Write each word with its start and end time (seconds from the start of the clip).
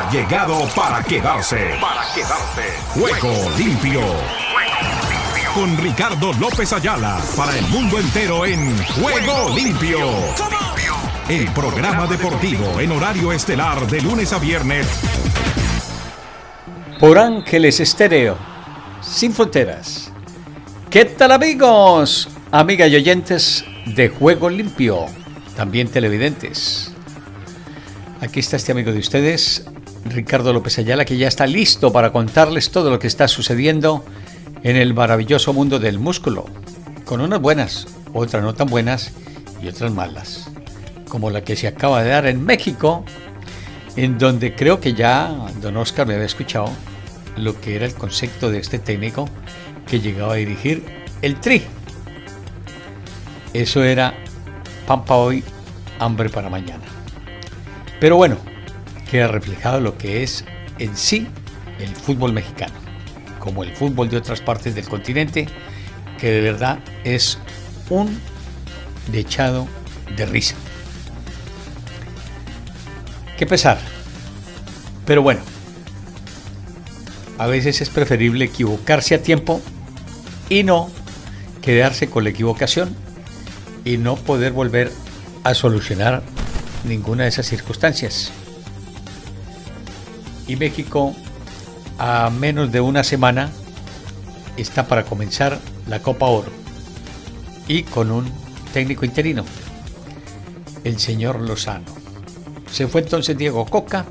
ha 0.00 0.10
llegado 0.10 0.66
para 0.74 1.02
quedarse. 1.02 1.76
Para 1.80 2.02
quedarse. 2.14 2.62
Juego 2.88 3.50
limpio. 3.58 4.00
Con 5.54 5.76
Ricardo 5.76 6.32
López 6.34 6.72
Ayala 6.72 7.20
para 7.36 7.58
el 7.58 7.66
mundo 7.68 7.98
entero 7.98 8.46
en 8.46 8.78
Juego 8.84 9.54
limpio. 9.54 9.98
El 11.28 11.46
programa 11.52 12.06
deportivo 12.06 12.80
en 12.80 12.92
horario 12.92 13.32
estelar 13.32 13.86
de 13.88 14.00
lunes 14.00 14.32
a 14.32 14.38
viernes. 14.38 14.86
Por 16.98 17.18
Ángeles 17.18 17.80
Estéreo, 17.80 18.36
sin 19.02 19.32
fronteras. 19.32 20.12
¿Qué 20.88 21.04
tal 21.04 21.32
amigos? 21.32 22.28
Amigas 22.50 22.90
y 22.90 22.96
oyentes 22.96 23.64
de 23.86 24.08
Juego 24.08 24.50
Limpio, 24.50 25.06
también 25.56 25.88
televidentes. 25.88 26.92
Aquí 28.20 28.40
está 28.40 28.56
este 28.56 28.72
amigo 28.72 28.92
de 28.92 28.98
ustedes, 28.98 29.64
Ricardo 30.04 30.52
López 30.52 30.78
Ayala, 30.78 31.04
que 31.04 31.16
ya 31.16 31.28
está 31.28 31.46
listo 31.46 31.92
para 31.92 32.12
contarles 32.12 32.70
todo 32.70 32.90
lo 32.90 32.98
que 32.98 33.06
está 33.06 33.28
sucediendo 33.28 34.04
en 34.62 34.76
el 34.76 34.94
maravilloso 34.94 35.52
mundo 35.52 35.78
del 35.78 35.98
músculo, 35.98 36.46
con 37.04 37.20
unas 37.20 37.40
buenas, 37.40 37.86
otras 38.12 38.42
no 38.42 38.54
tan 38.54 38.68
buenas 38.68 39.12
y 39.62 39.68
otras 39.68 39.92
malas, 39.92 40.50
como 41.08 41.30
la 41.30 41.42
que 41.42 41.56
se 41.56 41.68
acaba 41.68 42.02
de 42.02 42.10
dar 42.10 42.26
en 42.26 42.44
México, 42.44 43.04
en 43.96 44.18
donde 44.18 44.54
creo 44.54 44.80
que 44.80 44.94
ya 44.94 45.48
don 45.60 45.76
Oscar 45.76 46.06
me 46.06 46.14
había 46.14 46.26
escuchado 46.26 46.70
lo 47.36 47.60
que 47.60 47.76
era 47.76 47.86
el 47.86 47.94
concepto 47.94 48.50
de 48.50 48.58
este 48.58 48.78
técnico 48.78 49.28
que 49.86 50.00
llegaba 50.00 50.34
a 50.34 50.36
dirigir 50.36 50.84
el 51.22 51.40
Tri. 51.40 51.62
Eso 53.52 53.82
era 53.82 54.14
pan 54.86 55.04
para 55.04 55.20
hoy, 55.20 55.44
hambre 55.98 56.28
para 56.28 56.48
mañana. 56.48 56.84
Pero 57.98 58.16
bueno, 58.16 58.36
queda 59.10 59.28
reflejado 59.28 59.80
lo 59.80 59.98
que 59.98 60.22
es 60.22 60.44
en 60.78 60.96
sí 60.96 61.26
el 61.78 61.94
fútbol 61.94 62.32
mexicano, 62.32 62.74
como 63.38 63.64
el 63.64 63.74
fútbol 63.74 64.08
de 64.08 64.16
otras 64.16 64.40
partes 64.40 64.74
del 64.74 64.88
continente, 64.88 65.48
que 66.18 66.30
de 66.30 66.40
verdad 66.40 66.78
es 67.04 67.38
un 67.88 68.20
dechado 69.10 69.66
de 70.16 70.26
risa. 70.26 70.54
Qué 73.36 73.46
pesar. 73.46 73.78
Pero 75.06 75.22
bueno, 75.22 75.40
a 77.38 77.46
veces 77.46 77.80
es 77.80 77.88
preferible 77.88 78.44
equivocarse 78.44 79.14
a 79.14 79.22
tiempo 79.22 79.60
y 80.48 80.62
no 80.62 80.90
quedarse 81.62 82.08
con 82.08 82.24
la 82.24 82.30
equivocación 82.30 82.94
y 83.84 83.96
no 83.96 84.16
poder 84.16 84.52
volver 84.52 84.92
a 85.42 85.54
solucionar 85.54 86.22
ninguna 86.84 87.24
de 87.24 87.30
esas 87.30 87.46
circunstancias. 87.46 88.30
Y 90.50 90.56
México, 90.56 91.14
a 91.96 92.28
menos 92.28 92.72
de 92.72 92.80
una 92.80 93.04
semana, 93.04 93.52
está 94.56 94.88
para 94.88 95.04
comenzar 95.04 95.60
la 95.86 96.02
Copa 96.02 96.26
Oro. 96.26 96.50
Y 97.68 97.84
con 97.84 98.10
un 98.10 98.28
técnico 98.72 99.04
interino, 99.04 99.44
el 100.82 100.98
señor 100.98 101.38
Lozano. 101.40 101.84
Se 102.68 102.88
fue 102.88 103.02
entonces 103.02 103.38
Diego 103.38 103.64
Coca. 103.64 104.06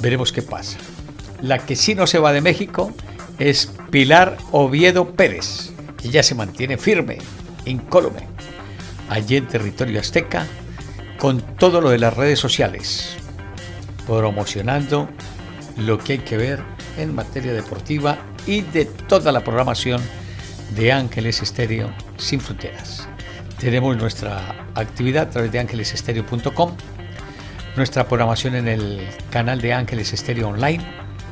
Veremos 0.00 0.30
qué 0.32 0.42
pasa. 0.42 0.78
La 1.40 1.58
que 1.58 1.74
sí 1.74 1.96
no 1.96 2.06
se 2.06 2.20
va 2.20 2.32
de 2.32 2.40
México 2.40 2.92
es 3.40 3.72
Pilar 3.90 4.38
Oviedo 4.52 5.10
Pérez. 5.10 5.72
Ella 6.04 6.22
se 6.22 6.36
mantiene 6.36 6.78
firme, 6.78 7.18
incólume, 7.64 8.28
allí 9.08 9.38
en 9.38 9.48
territorio 9.48 9.98
azteca, 9.98 10.46
con 11.18 11.40
todo 11.56 11.80
lo 11.80 11.90
de 11.90 11.98
las 11.98 12.14
redes 12.14 12.38
sociales, 12.38 13.16
promocionando 14.06 15.08
lo 15.76 15.98
que 15.98 16.14
hay 16.14 16.18
que 16.18 16.36
ver 16.36 16.62
en 16.98 17.14
materia 17.14 17.52
deportiva 17.52 18.18
y 18.46 18.62
de 18.62 18.84
toda 18.84 19.32
la 19.32 19.40
programación 19.40 20.00
de 20.74 20.92
Ángeles 20.92 21.42
Estéreo 21.42 21.92
sin 22.16 22.40
fronteras. 22.40 23.08
Tenemos 23.58 23.96
nuestra 23.96 24.66
actividad 24.74 25.28
a 25.28 25.30
través 25.30 25.52
de 25.52 25.60
ángelesestéreo.com, 25.60 26.72
nuestra 27.76 28.08
programación 28.08 28.54
en 28.56 28.68
el 28.68 29.08
canal 29.30 29.60
de 29.60 29.72
Ángeles 29.72 30.12
Estéreo 30.12 30.48
Online, 30.48 30.84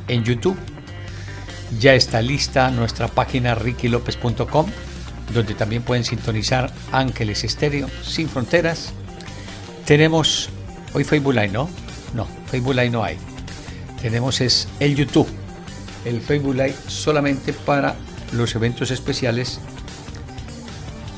en 0.07 0.23
YouTube. 0.23 0.57
Ya 1.79 1.93
está 1.93 2.21
lista 2.21 2.69
nuestra 2.71 3.07
página 3.07 3.55
rickylopez.com, 3.55 4.65
donde 5.33 5.53
también 5.53 5.83
pueden 5.83 6.03
sintonizar 6.03 6.71
Ángeles 6.91 7.43
Estéreo 7.43 7.89
sin 8.03 8.27
fronteras 8.29 8.93
tenemos 9.85 10.49
hoy 10.93 11.03
Facebook 11.03 11.33
Live, 11.33 11.49
¿no? 11.49 11.69
No, 12.13 12.27
Facebook 12.47 12.75
Live 12.75 12.89
no 12.91 13.03
hay. 13.03 13.17
Tenemos 14.01 14.41
es 14.41 14.67
el 14.79 14.95
YouTube, 14.95 15.27
el 16.05 16.21
Facebook 16.21 16.55
Live 16.55 16.75
solamente 16.87 17.53
para 17.53 17.95
los 18.31 18.55
eventos 18.55 18.89
especiales 18.89 19.59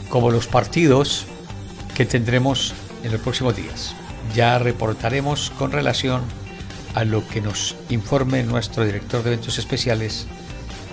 como 0.10 0.32
los 0.32 0.48
partidos 0.48 1.26
que 1.96 2.06
tendremos 2.06 2.74
en 3.04 3.12
los 3.12 3.22
próximos 3.22 3.56
días. 3.56 3.96
Ya 4.36 4.60
reportaremos 4.60 5.52
con 5.52 5.72
relación 5.72 6.22
a 6.94 7.06
lo 7.06 7.28
que 7.28 7.42
nos 7.42 7.76
informe 7.90 8.44
nuestro 8.44 8.86
director 8.86 9.24
de 9.24 9.34
eventos 9.34 9.58
especiales, 9.58 10.28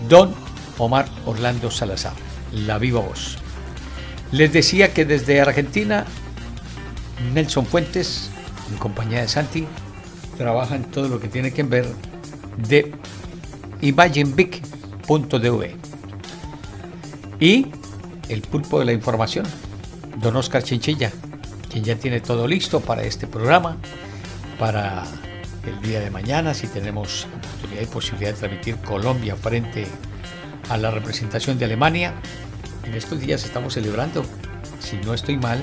don 0.08 0.34
Omar 0.78 1.06
Orlando 1.26 1.70
Salazar, 1.70 2.14
la 2.52 2.78
viva 2.78 3.00
voz. 3.00 3.36
Les 4.32 4.52
decía 4.52 4.94
que 4.94 5.04
desde 5.04 5.40
Argentina 5.40 6.06
Nelson 7.34 7.66
Fuentes, 7.66 8.30
en 8.70 8.78
compañía 8.78 9.20
de 9.20 9.28
Santi, 9.28 9.66
trabaja 10.40 10.74
en 10.74 10.84
todo 10.84 11.06
lo 11.06 11.20
que 11.20 11.28
tiene 11.28 11.52
que 11.52 11.62
ver 11.62 11.86
de 12.66 12.94
imaginebig.dv. 13.82 15.76
Y 17.38 17.66
el 18.30 18.40
pulpo 18.40 18.78
de 18.78 18.86
la 18.86 18.94
información, 18.94 19.44
don 20.16 20.34
Oscar 20.36 20.62
Chinchilla, 20.62 21.12
quien 21.70 21.84
ya 21.84 21.96
tiene 21.96 22.20
todo 22.20 22.48
listo 22.48 22.80
para 22.80 23.02
este 23.02 23.26
programa, 23.26 23.76
para 24.58 25.04
el 25.66 25.78
día 25.86 26.00
de 26.00 26.10
mañana, 26.10 26.54
si 26.54 26.68
tenemos 26.68 27.26
oportunidad 27.36 27.82
y 27.82 27.86
posibilidad 27.92 28.32
de 28.32 28.38
transmitir 28.38 28.76
Colombia 28.76 29.36
frente 29.36 29.86
a 30.70 30.78
la 30.78 30.90
representación 30.90 31.58
de 31.58 31.66
Alemania. 31.66 32.14
En 32.84 32.94
estos 32.94 33.20
días 33.20 33.44
estamos 33.44 33.74
celebrando, 33.74 34.24
si 34.78 34.96
no 35.04 35.12
estoy 35.12 35.36
mal, 35.36 35.62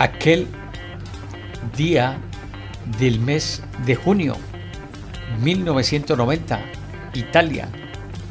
aquel 0.00 0.48
día 1.76 2.20
del 2.98 3.20
mes 3.20 3.62
de 3.86 3.94
junio 3.94 4.36
1990, 5.40 6.60
Italia, 7.14 7.68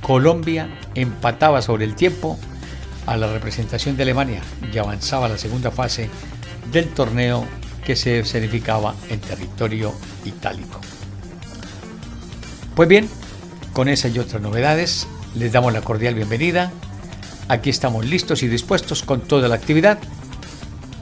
Colombia 0.02 0.70
empataba 0.96 1.62
sobre 1.62 1.86
el 1.86 1.96
tiempo 1.96 2.38
a 3.06 3.18
la 3.18 3.32
representación 3.32 3.98
de 3.98 4.04
Alemania 4.04 4.42
y 4.72 4.78
avanzaba 4.78 5.26
a 5.26 5.30
la 5.30 5.38
segunda 5.38 5.72
fase 5.72 6.10
del 6.72 6.90
torneo 6.90 7.46
que 7.84 7.96
se 7.96 8.20
escenificaba 8.20 8.96
en 9.10 9.20
territorio 9.20 9.94
itálico. 10.26 10.80
Pues 12.76 12.88
bien, 12.88 13.10
con 13.74 13.90
esas 13.90 14.16
y 14.16 14.20
otras 14.20 14.42
novedades, 14.42 15.08
les 15.36 15.52
damos 15.52 15.74
la 15.74 15.82
cordial 15.82 16.16
bienvenida. 16.16 16.72
Aquí 17.48 17.70
estamos 17.72 18.06
listos 18.06 18.44
y 18.44 18.48
dispuestos 18.48 19.04
con 19.04 19.22
toda 19.22 19.48
la 19.48 19.56
actividad 19.56 19.98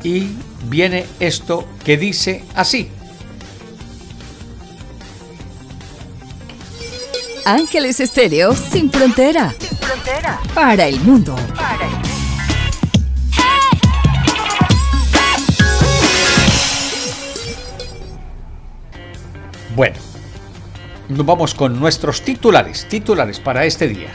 y 0.03 0.29
viene 0.69 1.05
esto 1.19 1.67
que 1.83 1.97
dice 1.97 2.45
así. 2.55 2.89
Ángeles 7.47 8.01
Estéreo 8.01 8.53
sin 8.53 8.91
frontera. 8.91 9.55
Sin 9.57 9.77
frontera. 9.77 10.37
Para 10.53 10.85
el 10.85 10.99
mundo. 10.99 11.33
Para 11.55 11.85
el 11.85 11.91
mundo. 11.91 12.09
Bueno, 19.77 19.95
nos 21.07 21.25
vamos 21.25 21.53
con 21.53 21.79
nuestros 21.79 22.21
titulares, 22.21 22.85
titulares 22.89 23.39
para 23.39 23.63
este 23.63 23.87
día. 23.87 24.09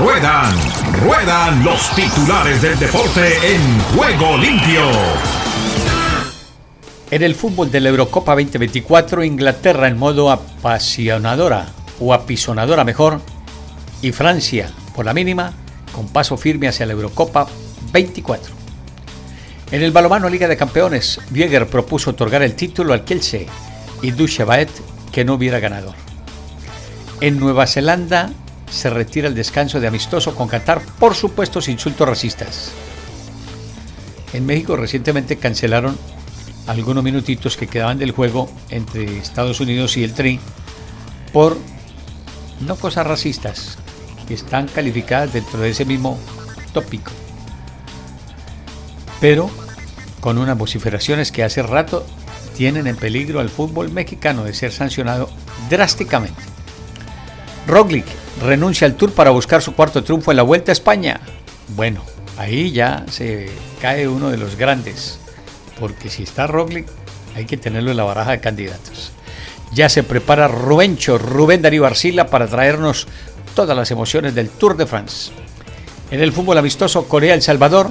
Ruedan, 0.00 0.56
ruedan 1.04 1.62
los 1.62 1.90
titulares 1.94 2.62
del 2.62 2.78
deporte 2.78 3.54
en 3.54 3.80
juego 3.94 4.38
limpio. 4.38 5.37
En 7.10 7.22
el 7.22 7.34
fútbol 7.34 7.70
de 7.70 7.80
la 7.80 7.88
Eurocopa 7.88 8.32
2024, 8.32 9.24
Inglaterra 9.24 9.88
en 9.88 9.96
modo 9.96 10.30
apasionadora 10.30 11.68
o 12.00 12.12
apisonadora 12.12 12.84
mejor, 12.84 13.22
y 14.02 14.12
Francia 14.12 14.70
por 14.94 15.06
la 15.06 15.14
mínima, 15.14 15.54
con 15.92 16.08
paso 16.08 16.36
firme 16.36 16.68
hacia 16.68 16.84
la 16.84 16.92
Eurocopa 16.92 17.48
24. 17.94 18.52
En 19.70 19.82
el 19.82 19.90
balomano 19.90 20.28
Liga 20.28 20.48
de 20.48 20.58
Campeones, 20.58 21.18
Wieger 21.32 21.66
propuso 21.68 22.10
otorgar 22.10 22.42
el 22.42 22.54
título 22.54 22.92
al 22.92 23.04
Kielce 23.04 23.46
y 24.02 24.10
Duchebaet 24.10 24.68
que 25.10 25.24
no 25.24 25.34
hubiera 25.34 25.60
ganador. 25.60 25.94
En 27.22 27.40
Nueva 27.40 27.66
Zelanda, 27.66 28.30
se 28.70 28.90
retira 28.90 29.28
el 29.28 29.34
descanso 29.34 29.80
de 29.80 29.86
amistoso 29.86 30.34
con 30.34 30.46
Qatar 30.46 30.82
por 30.98 31.14
supuestos 31.14 31.68
insultos 31.68 32.06
racistas. 32.06 32.70
En 34.34 34.44
México 34.44 34.76
recientemente 34.76 35.38
cancelaron 35.38 35.96
algunos 36.68 37.02
minutitos 37.02 37.56
que 37.56 37.66
quedaban 37.66 37.98
del 37.98 38.12
juego 38.12 38.48
entre 38.70 39.18
Estados 39.18 39.58
Unidos 39.60 39.96
y 39.96 40.04
el 40.04 40.12
Tri 40.12 40.38
por 41.32 41.56
no 42.60 42.76
cosas 42.76 43.06
racistas 43.06 43.78
que 44.26 44.34
están 44.34 44.68
calificadas 44.68 45.32
dentro 45.32 45.60
de 45.60 45.70
ese 45.70 45.84
mismo 45.84 46.18
tópico. 46.72 47.10
Pero 49.20 49.50
con 50.20 50.38
unas 50.38 50.58
vociferaciones 50.58 51.32
que 51.32 51.42
hace 51.42 51.62
rato 51.62 52.06
tienen 52.56 52.86
en 52.86 52.96
peligro 52.96 53.40
al 53.40 53.48
fútbol 53.48 53.90
mexicano 53.90 54.44
de 54.44 54.52
ser 54.52 54.72
sancionado 54.72 55.30
drásticamente. 55.70 56.42
Roglic 57.66 58.06
renuncia 58.42 58.86
al 58.86 58.94
Tour 58.94 59.12
para 59.12 59.30
buscar 59.30 59.62
su 59.62 59.74
cuarto 59.74 60.04
triunfo 60.04 60.30
en 60.30 60.36
la 60.36 60.42
Vuelta 60.42 60.70
a 60.70 60.74
España. 60.74 61.20
Bueno, 61.76 62.02
ahí 62.36 62.72
ya 62.72 63.04
se 63.10 63.48
cae 63.80 64.08
uno 64.08 64.30
de 64.30 64.36
los 64.36 64.56
grandes, 64.56 65.20
porque 65.78 66.08
si 66.08 66.22
está 66.22 66.46
Roglic 66.46 66.86
hay 67.34 67.44
que 67.44 67.56
tenerlo 67.56 67.90
en 67.90 67.96
la 67.96 68.04
baraja 68.04 68.32
de 68.32 68.40
candidatos. 68.40 69.12
Ya 69.72 69.88
se 69.88 70.02
prepara 70.02 70.48
Rubencho, 70.48 71.18
Rubén 71.18 71.62
Darío 71.62 71.86
Arcila 71.86 72.28
para 72.28 72.46
traernos 72.46 73.06
todas 73.54 73.76
las 73.76 73.90
emociones 73.90 74.34
del 74.34 74.48
Tour 74.48 74.76
de 74.76 74.86
France. 74.86 75.30
En 76.10 76.20
el 76.20 76.32
fútbol 76.32 76.58
amistoso 76.58 77.06
Corea-El 77.06 77.42
Salvador, 77.42 77.90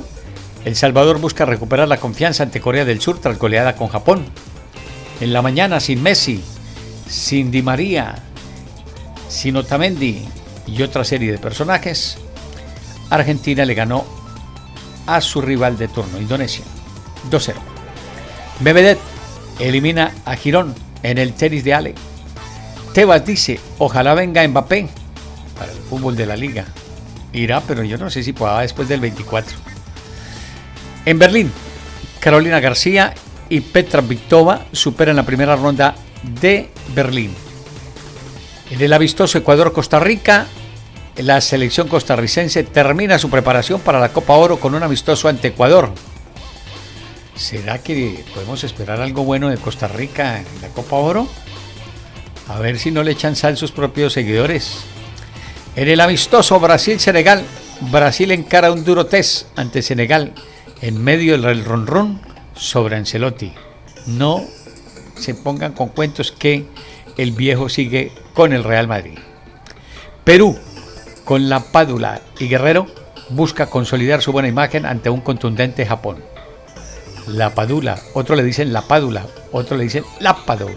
El 0.66 0.76
Salvador 0.76 1.20
busca 1.20 1.46
recuperar 1.46 1.88
la 1.88 1.98
confianza 1.98 2.44
ante 2.44 2.62
Corea 2.62 2.84
del 2.84 3.00
Sur 3.00 3.20
tras 3.20 3.38
goleada 3.38 3.76
con 3.76 3.90
Japón. 3.90 4.26
En 5.22 5.34
la 5.34 5.42
mañana 5.42 5.80
sin 5.80 6.02
Messi, 6.02 6.44
sin 7.08 7.52
Di 7.52 7.62
María, 7.62 8.16
sin 9.30 9.56
Otamendi 9.56 10.26
y 10.66 10.82
otra 10.82 11.04
serie 11.04 11.32
de 11.32 11.38
personajes, 11.38 12.18
Argentina 13.10 13.66
le 13.66 13.76
ganó 13.76 14.04
a 15.06 15.22
su 15.22 15.42
rival 15.42 15.78
de 15.78 15.88
turno, 15.88 16.20
Indonesia, 16.20 16.66
2-0. 17.32 17.77
Medvedev 18.60 18.98
elimina 19.60 20.14
a 20.26 20.36
Girón 20.36 20.74
en 21.04 21.18
el 21.18 21.34
tenis 21.34 21.64
de 21.64 21.74
Ale. 21.74 21.96
Tebas 22.94 23.26
dice, 23.26 23.60
ojalá 23.78 24.14
venga 24.16 24.48
Mbappé 24.48 24.90
para 25.58 25.72
el 25.72 25.78
fútbol 25.78 26.16
de 26.16 26.26
la 26.26 26.36
liga. 26.36 26.66
Irá, 27.34 27.62
pero 27.62 27.84
yo 27.84 27.98
no 27.98 28.10
sé 28.10 28.24
si 28.24 28.34
pueda 28.34 28.62
después 28.62 28.88
del 28.88 29.00
24. 29.00 29.58
En 31.06 31.20
Berlín, 31.20 31.52
Carolina 32.20 32.60
García 32.60 33.14
y 33.50 33.62
Petra 33.62 34.02
Victova 34.02 34.66
superan 34.72 35.16
la 35.16 35.24
primera 35.24 35.56
ronda 35.56 35.96
de 36.42 36.70
Berlín. 36.96 37.34
En 38.72 38.82
el 38.82 38.92
avistoso 38.92 39.38
Ecuador-Costa 39.38 40.00
Rica, 40.00 40.48
la 41.18 41.40
selección 41.42 41.88
costarricense 41.88 42.64
termina 42.64 43.18
su 43.18 43.30
preparación 43.30 43.80
para 43.80 44.00
la 44.00 44.10
Copa 44.10 44.34
Oro 44.34 44.60
con 44.60 44.76
un 44.76 44.84
amistoso 44.84 45.28
ante 45.28 45.50
Ecuador. 45.50 45.92
¿Será 47.38 47.78
que 47.78 48.26
podemos 48.34 48.64
esperar 48.64 49.00
algo 49.00 49.24
bueno 49.24 49.50
de 49.50 49.58
Costa 49.58 49.88
Rica 49.88 50.40
en 50.40 50.62
la 50.62 50.70
Copa 50.70 50.96
Oro? 50.96 51.28
A 52.48 52.58
ver 52.60 52.80
si 52.80 52.90
no 52.90 53.04
le 53.04 53.12
echan 53.12 53.36
sal 53.36 53.58
sus 53.58 53.72
propios 53.72 54.14
seguidores. 54.14 54.80
En 55.76 55.88
el 55.88 56.00
amistoso 56.00 56.60
Brasil-Senegal, 56.60 57.44
Brasil 57.92 58.32
encara 58.32 58.72
un 58.72 58.84
duro 58.84 59.06
test 59.06 59.48
ante 59.56 59.84
Senegal 59.84 60.34
en 60.82 61.04
medio 61.04 61.38
del 61.38 61.64
ronron 61.64 62.20
sobre 62.56 62.96
Ancelotti. 62.96 63.54
No 64.08 64.42
se 65.16 65.36
pongan 65.36 65.74
con 65.74 65.90
cuentos 65.90 66.32
que 66.32 66.66
el 67.18 67.34
viejo 67.34 67.70
sigue 67.70 68.12
con 68.34 68.52
el 68.52 68.64
Real 68.64 68.88
Madrid. 68.88 69.20
Perú, 70.24 70.58
con 71.24 71.50
la 71.50 71.60
Pádula 71.60 72.22
y 72.40 72.48
Guerrero, 72.48 72.88
busca 73.30 73.68
consolidar 73.68 74.24
su 74.24 74.32
buena 74.32 74.50
imagen 74.50 74.88
ante 74.88 75.12
un 75.12 75.22
contundente 75.22 75.86
Japón 75.86 76.18
la 77.28 77.54
Padula, 77.54 78.00
otro 78.14 78.36
le 78.36 78.44
dicen 78.44 78.74
la 78.74 78.82
Pádula, 78.82 79.26
otro 79.52 79.78
le 79.78 79.84
dicen 79.84 80.04
la 80.20 80.36
Padula. 80.46 80.76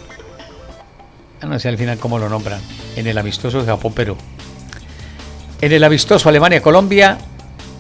No 1.43 1.59
sé 1.59 1.69
al 1.69 1.79
final 1.79 1.99
cómo 1.99 2.19
lo 2.19 2.29
nombran, 2.29 2.61
en 2.97 3.07
el 3.07 3.17
amistoso 3.17 3.65
Japón-Perú. 3.65 4.17
En 5.61 5.73
el 5.73 5.85
amistoso 5.85 6.29
Alemania-Colombia, 6.29 7.19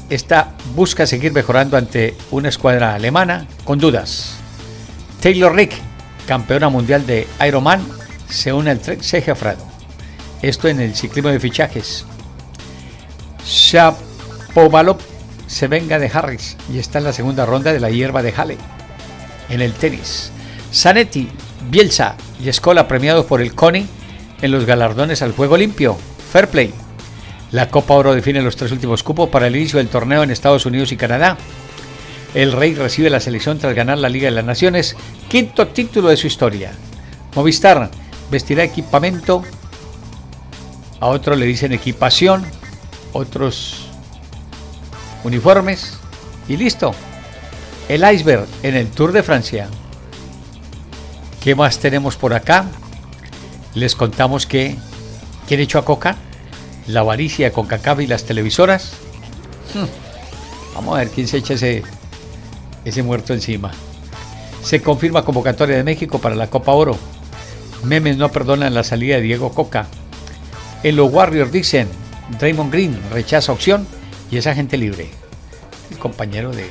esta 0.09 0.53
busca 0.75 1.07
seguir 1.07 1.33
mejorando 1.33 1.77
ante 1.77 2.15
una 2.31 2.49
escuadra 2.49 2.95
alemana 2.95 3.47
con 3.65 3.79
dudas. 3.79 4.37
Taylor 5.21 5.55
Rick, 5.55 5.73
campeona 6.27 6.69
mundial 6.69 7.07
de 7.07 7.27
Ironman, 7.47 7.87
se 8.29 8.53
une 8.53 8.71
al 8.71 8.81
Trek 8.81 9.03
Frado. 9.35 9.65
Esto 10.43 10.69
en 10.69 10.81
el 10.81 10.95
ciclismo 10.95 11.31
de 11.31 11.41
fichajes. 11.41 12.07
Shapovalov 13.45 14.99
se 15.51 15.67
venga 15.67 15.99
de 15.99 16.09
Harris 16.15 16.57
y 16.73 16.79
está 16.79 16.99
en 16.99 17.05
la 17.05 17.13
segunda 17.13 17.45
ronda 17.45 17.73
de 17.73 17.81
la 17.81 17.91
hierba 17.91 18.23
de 18.23 18.33
Halle. 18.33 18.57
En 19.49 19.61
el 19.61 19.73
tenis, 19.73 20.31
Zanetti, 20.73 21.29
Bielsa 21.69 22.15
y 22.41 22.49
Escola 22.49 22.87
premiados 22.87 23.27
por 23.27 23.43
el 23.43 23.53
CONI 23.53 23.85
en 24.43 24.51
los 24.53 24.65
galardones 24.65 25.23
al 25.23 25.33
juego 25.33 25.57
limpio. 25.57 25.99
Fair 26.33 26.49
Play. 26.49 26.73
La 27.51 27.69
Copa 27.69 27.95
Oro 27.95 28.15
define 28.15 28.43
los 28.43 28.55
tres 28.55 28.71
últimos 28.71 29.03
cupos 29.03 29.29
para 29.29 29.49
el 29.49 29.57
inicio 29.57 29.79
del 29.79 29.89
torneo 29.89 30.23
en 30.23 30.31
Estados 30.31 30.67
Unidos 30.67 30.93
y 30.93 30.97
Canadá. 30.97 31.37
El 32.33 32.53
Rey 32.53 32.75
recibe 32.77 33.11
la 33.11 33.19
selección 33.19 33.59
tras 33.59 33.75
ganar 33.75 33.99
la 33.99 34.09
Liga 34.09 34.27
de 34.27 34.37
las 34.37 34.45
Naciones, 34.45 34.97
quinto 35.29 35.67
título 35.67 36.11
de 36.11 36.17
su 36.17 36.29
historia. 36.29 36.71
Movistar 37.35 37.91
vestirá 38.31 38.63
equipamiento, 38.63 39.43
a 41.01 41.09
otros 41.09 41.37
le 41.37 41.47
dicen 41.47 41.73
equipación, 41.73 42.47
otros 43.13 43.80
uniformes 45.25 45.95
y 46.49 46.57
listo. 46.57 46.95
El 47.89 48.09
iceberg 48.11 48.47
en 48.63 48.77
el 48.77 48.89
Tour 48.91 49.13
de 49.13 49.23
Francia. 49.23 49.69
¿Qué 51.43 51.55
más 51.55 51.79
tenemos 51.79 52.17
por 52.17 52.35
acá? 52.35 52.67
Les 53.75 53.95
contamos 53.95 54.47
que 54.47 54.77
¿quién 55.49 55.61
echó 55.61 55.79
a 55.79 55.85
Coca? 55.85 56.17
La 56.87 57.01
avaricia 57.01 57.53
con 57.53 57.67
Cacab 57.67 58.01
y 58.01 58.07
las 58.07 58.25
televisoras. 58.25 58.93
Hmm. 59.75 59.87
Vamos 60.75 60.97
a 60.97 60.99
ver 60.99 61.09
quién 61.11 61.27
se 61.27 61.39
echa 61.39 61.55
ese, 61.55 61.83
ese 62.85 63.03
muerto 63.03 63.33
encima. 63.33 63.71
Se 64.63 64.83
confirma 64.83 65.25
convocatoria 65.25 65.77
de 65.77 65.85
México 65.85 66.19
para 66.19 66.35
la 66.35 66.49
Copa 66.49 66.73
Oro. 66.73 66.97
Memes 67.85 68.17
no 68.17 68.31
perdonan 68.31 68.75
la 68.75 68.85
salida 68.85 69.17
de 69.17 69.23
Diego 69.23 69.53
Coca. 69.53 69.87
En 70.83 70.97
los 70.97 71.13
Warriors 71.13 71.53
dicen, 71.53 71.89
Draymond 72.39 72.73
Green 72.73 73.01
rechaza 73.13 73.53
opción 73.53 73.87
y 74.31 74.37
es 74.37 74.47
agente 74.47 74.77
libre. 74.77 75.09
El 75.91 75.99
compañero 75.99 76.53
de. 76.53 76.71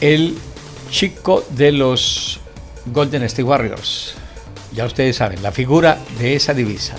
El 0.00 0.36
chico 0.90 1.44
de 1.50 1.72
los 1.72 2.40
Golden 2.86 3.22
State 3.24 3.44
Warriors. 3.44 4.14
Ya 4.72 4.84
ustedes 4.84 5.16
saben, 5.16 5.42
la 5.42 5.52
figura 5.52 5.98
de 6.18 6.34
esa 6.34 6.52
divisa. 6.52 6.94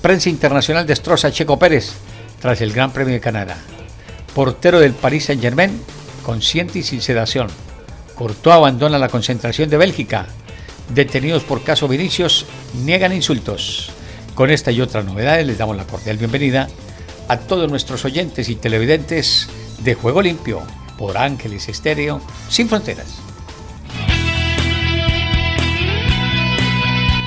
Prensa 0.00 0.28
internacional 0.28 0.86
destroza 0.86 1.28
a 1.28 1.32
Checo 1.32 1.58
Pérez 1.58 1.92
tras 2.40 2.60
el 2.60 2.72
Gran 2.72 2.92
Premio 2.92 3.14
de 3.14 3.20
Canadá. 3.20 3.56
Portero 4.34 4.78
del 4.78 4.92
Paris 4.92 5.24
Saint 5.24 5.42
Germain, 5.42 5.80
consciente 6.22 6.78
y 6.78 6.82
sin 6.82 7.02
sedación. 7.02 7.48
Courtois 8.14 8.56
abandona 8.56 8.98
la 8.98 9.08
concentración 9.08 9.68
de 9.68 9.76
Bélgica. 9.76 10.26
Detenidos 10.94 11.42
por 11.42 11.64
caso 11.64 11.88
Vinicius 11.88 12.46
niegan 12.84 13.12
insultos. 13.12 13.90
Con 14.34 14.50
esta 14.50 14.70
y 14.70 14.80
otras 14.80 15.04
novedades 15.04 15.46
les 15.46 15.58
damos 15.58 15.76
la 15.76 15.86
cordial 15.86 16.18
bienvenida 16.18 16.68
a 17.28 17.38
todos 17.38 17.68
nuestros 17.70 18.04
oyentes 18.04 18.48
y 18.48 18.56
televidentes 18.56 19.48
de 19.82 19.94
Juego 19.94 20.22
Limpio 20.22 20.62
por 20.98 21.18
Ángeles 21.18 21.68
Estéreo 21.68 22.20
Sin 22.48 22.68
Fronteras. 22.68 23.20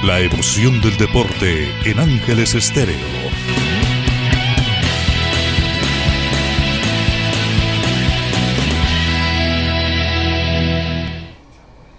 La 0.03 0.21
emoción 0.21 0.81
del 0.81 0.97
deporte 0.97 1.69
en 1.85 1.99
Ángeles 1.99 2.55
Estéreo. 2.55 2.95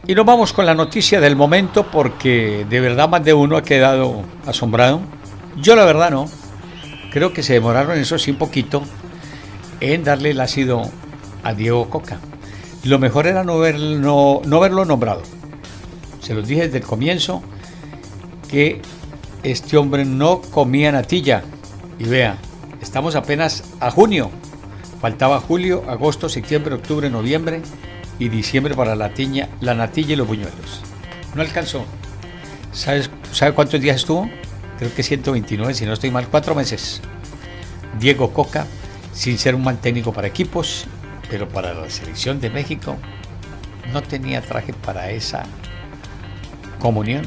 Y 0.07 0.15
nos 0.15 0.25
vamos 0.27 0.53
con 0.53 0.67
la 0.67 0.75
noticia 0.75 1.21
del 1.21 1.37
momento 1.37 1.87
porque 1.87 2.67
de 2.69 2.81
verdad 2.81 3.09
más 3.09 3.23
de 3.23 3.33
uno 3.33 3.57
ha 3.57 3.63
quedado 3.63 4.25
asombrado. 4.45 5.01
Yo 5.57 5.77
la 5.77 5.85
verdad 5.85 6.11
no. 6.11 6.40
Creo 7.11 7.33
que 7.33 7.43
se 7.43 7.55
demoraron 7.55 7.99
eso 7.99 8.19
sí 8.19 8.31
un 8.31 8.39
poquito 8.39 8.83
en 9.81 10.05
darle 10.05 10.31
el 10.31 10.41
ácido 10.41 10.83
a 11.43 11.55
Diego 11.55 11.91
Coca. 11.91 12.19
Lo 12.85 12.99
mejor 12.99 13.27
era 13.27 13.45
no, 13.45 13.61
no, 13.69 14.43
no 14.45 14.61
verlo 14.61 14.85
nombrado. 14.85 15.23
Se 16.21 16.35
los 16.35 16.47
dije 16.47 16.63
desde 16.63 16.79
el 16.79 16.85
comienzo 16.85 17.43
que 18.49 18.81
este 19.43 19.77
hombre 19.77 20.05
no 20.05 20.41
comía 20.41 20.93
natilla. 20.93 21.43
Y 21.99 22.05
vea, 22.05 22.39
estamos 22.81 23.15
apenas 23.17 23.65
a 23.81 23.91
junio. 23.91 24.31
Faltaba 25.01 25.41
julio, 25.41 25.85
agosto, 25.89 26.29
septiembre, 26.29 26.75
octubre, 26.75 27.09
noviembre 27.11 27.63
y 28.19 28.29
diciembre 28.29 28.75
para 28.75 28.95
la, 28.95 29.15
tiña, 29.15 29.49
la 29.61 29.75
natilla 29.75 30.13
y 30.13 30.17
los 30.17 30.27
buñuelos. 30.27 30.83
No 31.35 31.43
alcanzó. 31.43 31.85
¿Sabes, 32.73 33.11
¿Sabe 33.33 33.53
cuántos 33.53 33.81
días 33.81 33.97
estuvo? 33.97 34.29
Creo 34.81 34.93
que 34.93 35.05
129, 35.05 35.75
si 35.75 35.87
no 35.87 35.93
estoy 35.93 36.11
mal, 36.11 36.27
cuatro 36.27 36.57
meses. 36.57 37.01
Diego 38.01 38.33
Coca, 38.33 38.67
sin 39.15 39.39
ser 39.39 39.55
un 39.55 39.63
mal 39.63 39.79
técnico 39.79 40.13
para 40.13 40.27
equipos 40.27 40.89
pero 41.31 41.49
para 41.49 41.73
la 41.73 41.89
selección 41.89 42.41
de 42.41 42.51
México 42.51 42.99
no 43.93 44.03
tenía 44.03 44.43
traje 44.43 44.73
para 44.73 45.11
esa 45.11 45.45
comunión. 46.81 47.25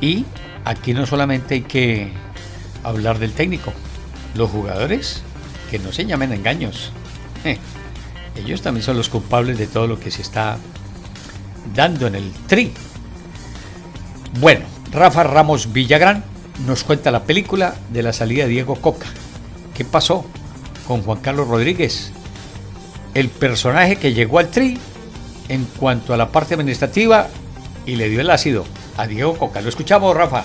Y 0.00 0.26
aquí 0.64 0.92
no 0.92 1.06
solamente 1.06 1.54
hay 1.54 1.62
que 1.62 2.12
hablar 2.82 3.20
del 3.20 3.32
técnico, 3.32 3.72
los 4.34 4.50
jugadores 4.50 5.22
que 5.70 5.78
no 5.78 5.92
se 5.92 6.04
llamen 6.04 6.32
engaños. 6.32 6.92
Ellos 8.34 8.62
también 8.62 8.82
son 8.82 8.96
los 8.96 9.08
culpables 9.08 9.58
de 9.58 9.68
todo 9.68 9.86
lo 9.86 10.00
que 10.00 10.10
se 10.10 10.22
está 10.22 10.58
dando 11.74 12.08
en 12.08 12.16
el 12.16 12.32
tri. 12.48 12.72
Bueno, 14.40 14.64
Rafa 14.92 15.22
Ramos 15.22 15.72
Villagrán 15.72 16.22
nos 16.66 16.84
cuenta 16.84 17.10
la 17.10 17.24
película 17.24 17.74
de 17.90 18.02
la 18.02 18.12
salida 18.12 18.44
de 18.44 18.50
Diego 18.50 18.76
Coca. 18.76 19.06
¿Qué 19.74 19.84
pasó 19.84 20.24
con 20.86 21.02
Juan 21.02 21.20
Carlos 21.20 21.48
Rodríguez? 21.48 22.12
El 23.14 23.28
personaje 23.30 23.96
que 23.96 24.12
llegó 24.12 24.38
al 24.38 24.50
tri 24.50 24.78
en 25.48 25.64
cuanto 25.64 26.12
a 26.12 26.16
la 26.16 26.30
parte 26.30 26.54
administrativa 26.54 27.28
y 27.86 27.96
le 27.96 28.10
dio 28.10 28.20
el 28.20 28.30
ácido 28.30 28.64
a 28.96 29.06
Diego 29.06 29.36
Coca. 29.38 29.60
Lo 29.62 29.70
escuchamos, 29.70 30.14
Rafa. 30.14 30.44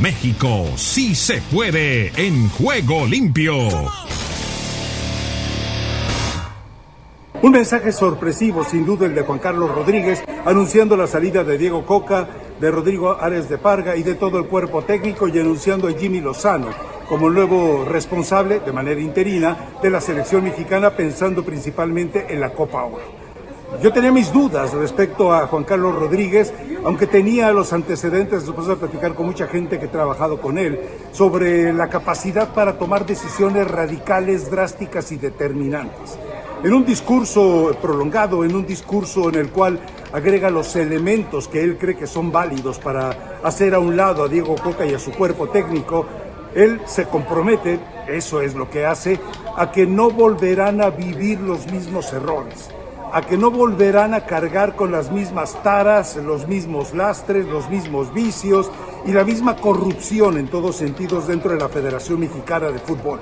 México 0.00 0.66
sí 0.76 1.14
se 1.14 1.42
puede 1.42 2.10
en 2.16 2.48
juego 2.48 3.06
limpio. 3.06 3.68
Un 7.42 7.52
mensaje 7.52 7.90
sorpresivo, 7.90 8.64
sin 8.64 8.84
duda, 8.84 9.06
el 9.06 9.14
de 9.14 9.22
Juan 9.22 9.38
Carlos 9.38 9.74
Rodríguez, 9.74 10.22
anunciando 10.44 10.94
la 10.94 11.06
salida 11.06 11.42
de 11.42 11.56
Diego 11.56 11.86
Coca, 11.86 12.28
de 12.60 12.70
Rodrigo 12.70 13.16
Ares 13.18 13.48
de 13.48 13.56
Parga 13.56 13.96
y 13.96 14.02
de 14.02 14.14
todo 14.14 14.38
el 14.38 14.46
cuerpo 14.46 14.82
técnico 14.82 15.26
y 15.26 15.38
anunciando 15.38 15.88
a 15.88 15.92
Jimmy 15.92 16.20
Lozano 16.20 16.66
como 17.08 17.30
nuevo 17.30 17.86
responsable, 17.86 18.60
de 18.60 18.72
manera 18.72 19.00
interina, 19.00 19.70
de 19.82 19.88
la 19.88 20.02
selección 20.02 20.44
mexicana, 20.44 20.90
pensando 20.90 21.42
principalmente 21.42 22.26
en 22.28 22.40
la 22.40 22.50
Copa 22.50 22.84
Oro. 22.84 23.20
Yo 23.82 23.90
tenía 23.90 24.12
mis 24.12 24.30
dudas 24.32 24.74
respecto 24.74 25.32
a 25.32 25.46
Juan 25.46 25.64
Carlos 25.64 25.94
Rodríguez, 25.94 26.52
aunque 26.84 27.06
tenía 27.06 27.52
los 27.52 27.72
antecedentes, 27.72 28.44
después 28.44 28.66
de 28.66 28.76
platicar 28.76 29.14
con 29.14 29.24
mucha 29.26 29.46
gente 29.46 29.78
que 29.78 29.86
ha 29.86 29.90
trabajado 29.90 30.42
con 30.42 30.58
él, 30.58 30.78
sobre 31.12 31.72
la 31.72 31.88
capacidad 31.88 32.52
para 32.52 32.76
tomar 32.76 33.06
decisiones 33.06 33.66
radicales, 33.66 34.50
drásticas 34.50 35.10
y 35.10 35.16
determinantes. 35.16 36.18
En 36.62 36.74
un 36.74 36.84
discurso 36.84 37.74
prolongado, 37.80 38.44
en 38.44 38.54
un 38.54 38.66
discurso 38.66 39.30
en 39.30 39.36
el 39.36 39.48
cual 39.48 39.80
agrega 40.12 40.50
los 40.50 40.76
elementos 40.76 41.48
que 41.48 41.62
él 41.62 41.78
cree 41.78 41.96
que 41.96 42.06
son 42.06 42.30
válidos 42.30 42.78
para 42.78 43.38
hacer 43.42 43.74
a 43.74 43.78
un 43.78 43.96
lado 43.96 44.24
a 44.24 44.28
Diego 44.28 44.56
Coca 44.56 44.84
y 44.84 44.92
a 44.92 44.98
su 44.98 45.10
cuerpo 45.10 45.48
técnico, 45.48 46.04
él 46.54 46.82
se 46.84 47.06
compromete, 47.06 47.80
eso 48.08 48.42
es 48.42 48.54
lo 48.54 48.68
que 48.68 48.84
hace, 48.84 49.18
a 49.56 49.72
que 49.72 49.86
no 49.86 50.10
volverán 50.10 50.82
a 50.82 50.90
vivir 50.90 51.40
los 51.40 51.66
mismos 51.72 52.12
errores 52.12 52.68
a 53.12 53.22
que 53.22 53.36
no 53.36 53.50
volverán 53.50 54.14
a 54.14 54.24
cargar 54.24 54.76
con 54.76 54.92
las 54.92 55.10
mismas 55.10 55.60
taras, 55.64 56.16
los 56.16 56.46
mismos 56.46 56.94
lastres, 56.94 57.46
los 57.46 57.68
mismos 57.68 58.14
vicios 58.14 58.70
y 59.04 59.12
la 59.12 59.24
misma 59.24 59.56
corrupción 59.56 60.38
en 60.38 60.46
todos 60.46 60.76
sentidos 60.76 61.26
dentro 61.26 61.50
de 61.50 61.58
la 61.58 61.68
Federación 61.68 62.20
Mexicana 62.20 62.68
de 62.68 62.78
Fútbol. 62.78 63.18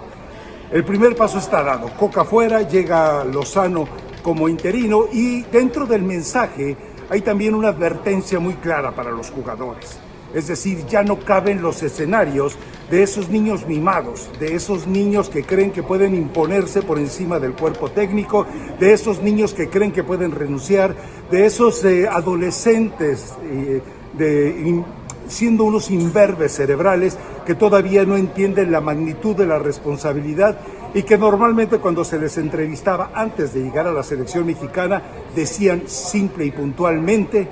El 0.70 0.84
primer 0.84 1.16
paso 1.16 1.38
está 1.38 1.62
dado. 1.62 1.88
Coca 1.96 2.24
fuera, 2.24 2.62
llega 2.62 3.24
Lozano 3.24 3.88
como 4.22 4.48
interino 4.48 5.06
y 5.10 5.42
dentro 5.42 5.86
del 5.86 6.02
mensaje 6.02 6.76
hay 7.08 7.22
también 7.22 7.54
una 7.54 7.68
advertencia 7.68 8.38
muy 8.38 8.54
clara 8.54 8.94
para 8.94 9.10
los 9.10 9.30
jugadores. 9.30 9.98
Es 10.34 10.48
decir, 10.48 10.84
ya 10.86 11.02
no 11.02 11.20
caben 11.20 11.62
los 11.62 11.82
escenarios 11.82 12.58
de 12.90 13.02
esos 13.02 13.30
niños 13.30 13.66
mimados, 13.66 14.28
de 14.38 14.54
esos 14.54 14.86
niños 14.86 15.30
que 15.30 15.42
creen 15.42 15.72
que 15.72 15.82
pueden 15.82 16.14
imponerse 16.14 16.82
por 16.82 16.98
encima 16.98 17.38
del 17.38 17.52
cuerpo 17.52 17.90
técnico, 17.90 18.46
de 18.78 18.92
esos 18.92 19.22
niños 19.22 19.54
que 19.54 19.70
creen 19.70 19.90
que 19.90 20.04
pueden 20.04 20.32
renunciar, 20.32 20.94
de 21.30 21.46
esos 21.46 21.82
eh, 21.86 22.06
adolescentes 22.06 23.34
eh, 23.42 23.80
de, 24.18 24.82
siendo 25.28 25.64
unos 25.64 25.90
imberbes 25.90 26.52
cerebrales 26.52 27.16
que 27.46 27.54
todavía 27.54 28.04
no 28.04 28.16
entienden 28.16 28.72
la 28.72 28.80
magnitud 28.80 29.36
de 29.36 29.46
la 29.46 29.58
responsabilidad 29.58 30.58
y 30.94 31.02
que 31.02 31.18
normalmente 31.18 31.78
cuando 31.78 32.04
se 32.04 32.18
les 32.18 32.38
entrevistaba 32.38 33.12
antes 33.14 33.54
de 33.54 33.62
llegar 33.62 33.86
a 33.86 33.92
la 33.92 34.02
selección 34.02 34.46
mexicana 34.46 35.02
decían 35.34 35.82
simple 35.86 36.46
y 36.46 36.50
puntualmente 36.50 37.48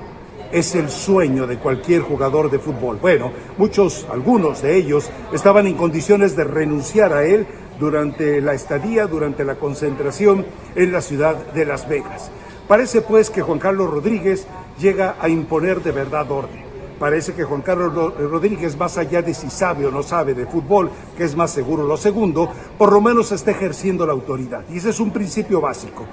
es 0.52 0.74
el 0.74 0.88
sueño 0.90 1.46
de 1.46 1.58
cualquier 1.58 2.02
jugador 2.02 2.50
de 2.50 2.58
fútbol. 2.58 2.98
Bueno, 3.00 3.32
muchos, 3.58 4.06
algunos 4.10 4.62
de 4.62 4.76
ellos, 4.76 5.10
estaban 5.32 5.66
en 5.66 5.74
condiciones 5.74 6.36
de 6.36 6.44
renunciar 6.44 7.12
a 7.12 7.24
él 7.24 7.46
durante 7.78 8.40
la 8.40 8.54
estadía, 8.54 9.06
durante 9.06 9.44
la 9.44 9.56
concentración 9.56 10.46
en 10.74 10.92
la 10.92 11.00
ciudad 11.00 11.52
de 11.52 11.66
Las 11.66 11.88
Vegas. 11.88 12.30
Parece 12.68 13.00
pues 13.00 13.30
que 13.30 13.42
Juan 13.42 13.58
Carlos 13.58 13.90
Rodríguez 13.90 14.46
llega 14.78 15.16
a 15.20 15.28
imponer 15.28 15.82
de 15.82 15.92
verdad 15.92 16.30
orden. 16.30 16.65
Parece 16.98 17.34
que 17.34 17.44
Juan 17.44 17.60
Carlos 17.60 17.92
Rodríguez, 18.18 18.76
más 18.78 18.96
allá 18.96 19.20
de 19.20 19.34
si 19.34 19.50
sabe 19.50 19.84
o 19.86 19.90
no 19.90 20.02
sabe 20.02 20.32
de 20.32 20.46
fútbol, 20.46 20.90
que 21.16 21.24
es 21.24 21.36
más 21.36 21.50
seguro 21.50 21.86
lo 21.86 21.98
segundo, 21.98 22.50
por 22.78 22.90
lo 22.90 23.02
menos 23.02 23.32
está 23.32 23.50
ejerciendo 23.50 24.06
la 24.06 24.14
autoridad. 24.14 24.64
Y 24.70 24.78
ese 24.78 24.90
es 24.90 25.00
un 25.00 25.10
principio 25.10 25.60
básico. 25.60 26.06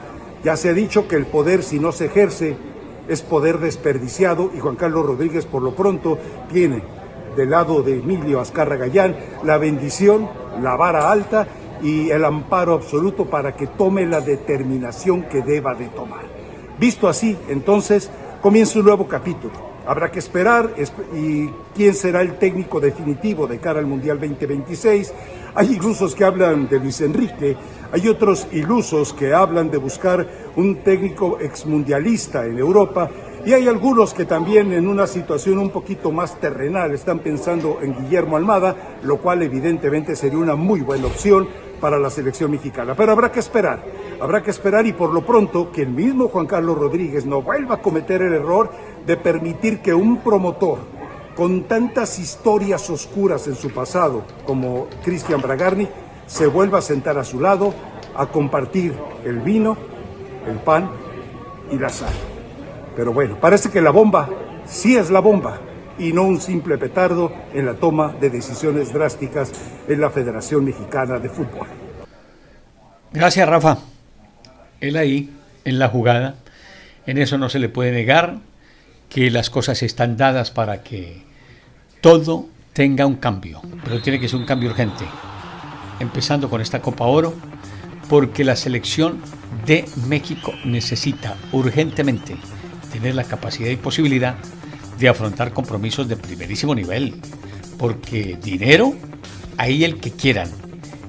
Ya 0.43 0.57
se 0.57 0.69
ha 0.69 0.73
dicho 0.73 1.07
que 1.07 1.15
el 1.15 1.25
poder, 1.25 1.63
si 1.63 1.79
no 1.79 1.93
se 1.93 2.05
ejerce, 2.05 2.57
es 3.07 3.21
poder 3.21 3.59
desperdiciado 3.59 4.51
y 4.53 4.59
Juan 4.59 4.75
Carlos 4.75 5.05
Rodríguez 5.05 5.45
por 5.45 5.61
lo 5.61 5.73
pronto 5.73 6.17
tiene 6.51 6.83
del 7.35 7.49
lado 7.49 7.81
de 7.81 7.99
Emilio 7.99 8.39
Azcarra 8.39 8.75
Gallán 8.75 9.15
la 9.43 9.57
bendición, 9.57 10.29
la 10.61 10.75
vara 10.75 11.11
alta 11.11 11.47
y 11.81 12.09
el 12.11 12.23
amparo 12.23 12.73
absoluto 12.73 13.25
para 13.25 13.55
que 13.55 13.67
tome 13.67 14.05
la 14.05 14.21
determinación 14.21 15.23
que 15.23 15.41
deba 15.41 15.73
de 15.73 15.87
tomar. 15.87 16.23
Visto 16.77 17.07
así, 17.07 17.37
entonces 17.49 18.09
comienza 18.41 18.79
un 18.79 18.85
nuevo 18.85 19.07
capítulo 19.07 19.72
Habrá 19.85 20.09
que 20.09 20.19
esperar 20.19 20.75
y 21.13 21.49
quién 21.75 21.93
será 21.93 22.21
el 22.21 22.37
técnico 22.37 22.79
definitivo 22.79 23.47
de 23.47 23.59
cara 23.59 23.79
al 23.79 23.85
Mundial 23.85 24.17
2026. 24.17 25.13
Hay 25.55 25.73
ilusos 25.73 26.15
que 26.15 26.23
hablan 26.23 26.69
de 26.69 26.79
Luis 26.79 27.01
Enrique, 27.01 27.57
hay 27.91 28.07
otros 28.07 28.47
ilusos 28.53 29.13
que 29.13 29.33
hablan 29.33 29.69
de 29.69 29.77
buscar 29.77 30.25
un 30.55 30.77
técnico 30.77 31.37
exmundialista 31.39 32.45
en 32.45 32.57
Europa 32.57 33.09
y 33.45 33.51
hay 33.51 33.67
algunos 33.67 34.13
que 34.13 34.23
también 34.23 34.71
en 34.71 34.87
una 34.87 35.05
situación 35.05 35.57
un 35.57 35.69
poquito 35.69 36.13
más 36.13 36.39
terrenal 36.39 36.93
están 36.93 37.19
pensando 37.19 37.79
en 37.81 37.93
Guillermo 37.93 38.37
Almada, 38.37 38.97
lo 39.03 39.17
cual 39.17 39.43
evidentemente 39.43 40.15
sería 40.15 40.39
una 40.39 40.55
muy 40.55 40.79
buena 40.79 41.07
opción 41.07 41.49
para 41.83 41.99
la 41.99 42.09
selección 42.09 42.49
mexicana. 42.49 42.95
Pero 42.95 43.11
habrá 43.11 43.29
que 43.29 43.41
esperar, 43.41 43.83
habrá 44.21 44.41
que 44.41 44.51
esperar 44.51 44.87
y 44.87 44.93
por 44.93 45.13
lo 45.13 45.25
pronto 45.25 45.69
que 45.69 45.81
el 45.81 45.89
mismo 45.89 46.29
Juan 46.29 46.45
Carlos 46.45 46.77
Rodríguez 46.77 47.25
no 47.25 47.41
vuelva 47.41 47.75
a 47.75 47.81
cometer 47.81 48.21
el 48.21 48.33
error 48.33 48.71
de 49.05 49.17
permitir 49.17 49.81
que 49.81 49.93
un 49.93 50.21
promotor 50.21 50.77
con 51.35 51.63
tantas 51.63 52.19
historias 52.19 52.89
oscuras 52.89 53.47
en 53.47 53.55
su 53.55 53.69
pasado 53.69 54.23
como 54.45 54.87
Cristian 55.03 55.41
Bragarni 55.41 55.89
se 56.25 56.47
vuelva 56.47 56.77
a 56.77 56.81
sentar 56.81 57.17
a 57.17 57.25
su 57.25 57.41
lado 57.41 57.73
a 58.15 58.27
compartir 58.27 58.97
el 59.25 59.41
vino, 59.41 59.75
el 60.47 60.59
pan 60.59 60.89
y 61.69 61.77
la 61.77 61.89
sal. 61.89 62.13
Pero 62.95 63.11
bueno, 63.11 63.35
parece 63.41 63.69
que 63.69 63.81
la 63.81 63.91
bomba 63.91 64.29
sí 64.65 64.95
es 64.95 65.11
la 65.11 65.19
bomba 65.19 65.59
y 66.03 66.11
no 66.11 66.23
un 66.23 66.41
simple 66.41 66.77
petardo 66.77 67.31
en 67.53 67.65
la 67.65 67.75
toma 67.75 68.13
de 68.19 68.29
decisiones 68.29 68.91
drásticas 68.91 69.51
en 69.87 70.01
la 70.01 70.09
Federación 70.09 70.65
Mexicana 70.65 71.17
de 71.17 71.29
Fútbol. 71.29 71.67
Gracias, 73.13 73.47
Rafa. 73.47 73.77
Él 74.81 74.97
ahí, 74.97 75.29
en 75.63 75.79
la 75.79 75.87
jugada, 75.87 76.35
en 77.05 77.17
eso 77.17 77.37
no 77.37 77.47
se 77.47 77.59
le 77.59 77.69
puede 77.69 77.91
negar 77.91 78.37
que 79.07 79.31
las 79.31 79.49
cosas 79.49 79.81
están 79.81 80.17
dadas 80.17 80.51
para 80.51 80.83
que 80.83 81.23
todo 82.01 82.47
tenga 82.73 83.05
un 83.05 83.15
cambio, 83.15 83.61
pero 83.83 84.01
tiene 84.01 84.19
que 84.19 84.27
ser 84.27 84.39
un 84.39 84.45
cambio 84.45 84.71
urgente, 84.71 85.05
empezando 85.99 86.49
con 86.49 86.59
esta 86.59 86.81
Copa 86.81 87.05
Oro, 87.05 87.33
porque 88.09 88.43
la 88.43 88.55
selección 88.55 89.21
de 89.65 89.85
México 90.07 90.53
necesita 90.65 91.37
urgentemente 91.51 92.35
tener 92.91 93.15
la 93.15 93.23
capacidad 93.23 93.69
y 93.69 93.77
posibilidad 93.77 94.35
de 94.99 95.09
afrontar 95.09 95.53
compromisos 95.53 96.07
de 96.07 96.15
primerísimo 96.15 96.75
nivel, 96.75 97.15
porque 97.77 98.37
dinero, 98.41 98.93
ahí 99.57 99.83
el 99.83 99.99
que 99.99 100.11
quieran, 100.11 100.49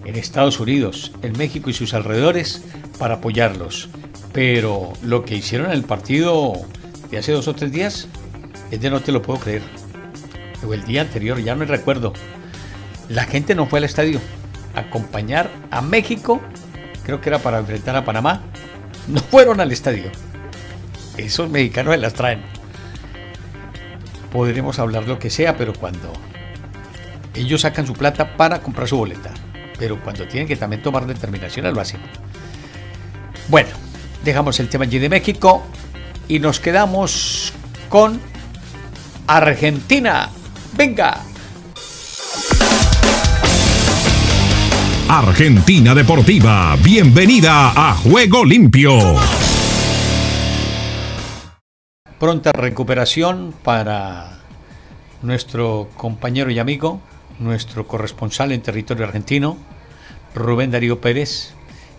en 0.05 0.17
Estados 0.17 0.61
Unidos, 0.61 1.13
en 1.23 1.37
México 1.37 1.71
y 1.71 1.73
sus 1.73 1.95
alrededores, 1.95 2.63
para 2.99 3.17
apoyarlos. 3.17 3.89
Pero 4.33 4.93
lo 5.03 5.25
que 5.25 5.37
hicieron 5.37 5.69
en 5.69 5.73
el 5.73 5.85
partido 5.85 6.53
de 7.11 7.19
hace 7.19 7.33
dos 7.33 7.49
o 7.49 7.55
tres 7.55 7.73
días, 7.73 8.09
es 8.71 8.81
de 8.81 8.91
no 8.91 9.01
te 9.01 9.13
lo 9.13 9.23
puedo 9.23 9.41
creer. 9.41 9.63
O 10.67 10.75
el 10.75 10.85
día 10.85 11.03
anterior, 11.03 11.39
ya 11.41 11.55
no 11.55 11.65
recuerdo. 11.65 12.13
La 13.09 13.25
gente 13.25 13.55
no 13.55 13.67
fue 13.67 13.79
al 13.79 13.85
estadio 13.85 14.21
acompañar 14.75 15.51
a 15.71 15.81
México, 15.81 16.41
creo 17.05 17.21
que 17.21 17.29
era 17.29 17.39
para 17.39 17.59
enfrentar 17.59 17.97
a 17.97 18.05
Panamá. 18.05 18.43
No 19.09 19.21
fueron 19.21 19.61
al 19.61 19.71
estadio. 19.73 20.11
Esos 21.17 21.51
mexicanos 21.51 21.95
se 21.95 22.01
las 22.01 22.15
traen. 22.15 22.54
Podremos 24.35 24.81
hablar 24.81 25.07
lo 25.07 25.17
que 25.21 25.31
sea, 25.31 25.57
pero 25.57 25.73
cuando 25.73 26.13
ellos 27.35 27.61
sacan 27.61 27.87
su 27.87 27.93
plata 27.93 28.37
para 28.37 28.61
comprar 28.61 28.89
su 28.89 28.97
boleta, 28.97 29.33
pero 29.79 30.01
cuando 30.03 30.27
tienen 30.27 30.49
que 30.49 30.57
también 30.57 30.83
tomar 30.83 31.07
determinaciones 31.07 31.73
lo 31.73 31.81
hacen. 31.81 32.01
Bueno, 33.47 33.69
dejamos 34.25 34.59
el 34.59 34.69
tema 34.69 34.87
allí 34.87 34.99
de 34.99 35.09
México 35.09 35.65
y 36.27 36.41
nos 36.41 36.59
quedamos 36.59 37.53
con 37.89 38.21
Argentina. 39.29 40.29
Venga. 40.77 41.21
Argentina 45.09 45.95
Deportiva, 45.95 46.77
bienvenida 46.83 47.71
a 47.71 47.95
Juego 47.95 48.45
Limpio. 48.45 49.15
Pronta 52.19 52.53
recuperación 52.53 53.53
para 53.65 54.39
nuestro 55.21 55.89
compañero 55.97 56.49
y 56.53 56.61
amigo, 56.61 57.01
nuestro 57.41 57.89
corresponsal 57.89 58.53
en 58.53 58.63
territorio 58.63 59.05
argentino, 59.05 59.57
Rubén 60.33 60.71
Darío 60.71 61.01
Pérez, 61.01 61.55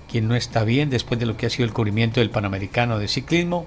quien 0.09 0.29
no 0.29 0.35
está 0.35 0.63
bien 0.63 0.89
después 0.89 1.19
de 1.19 1.25
lo 1.25 1.35
que 1.35 1.47
ha 1.47 1.49
sido 1.49 1.65
el 1.65 1.73
cubrimiento 1.73 2.21
del 2.21 2.29
Panamericano 2.29 2.97
de 2.97 3.09
Ciclismo 3.09 3.65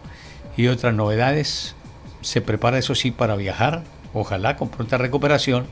y 0.57 0.69
otras 0.69 0.95
novedades. 0.95 1.75
Se 2.23 2.41
prepara, 2.41 2.79
eso 2.79 2.95
sí, 2.95 3.11
para 3.11 3.37
viajar, 3.37 3.85
ojalá 4.15 4.57
con 4.57 4.71
pronta 4.71 4.97
recuperación, 4.97 5.67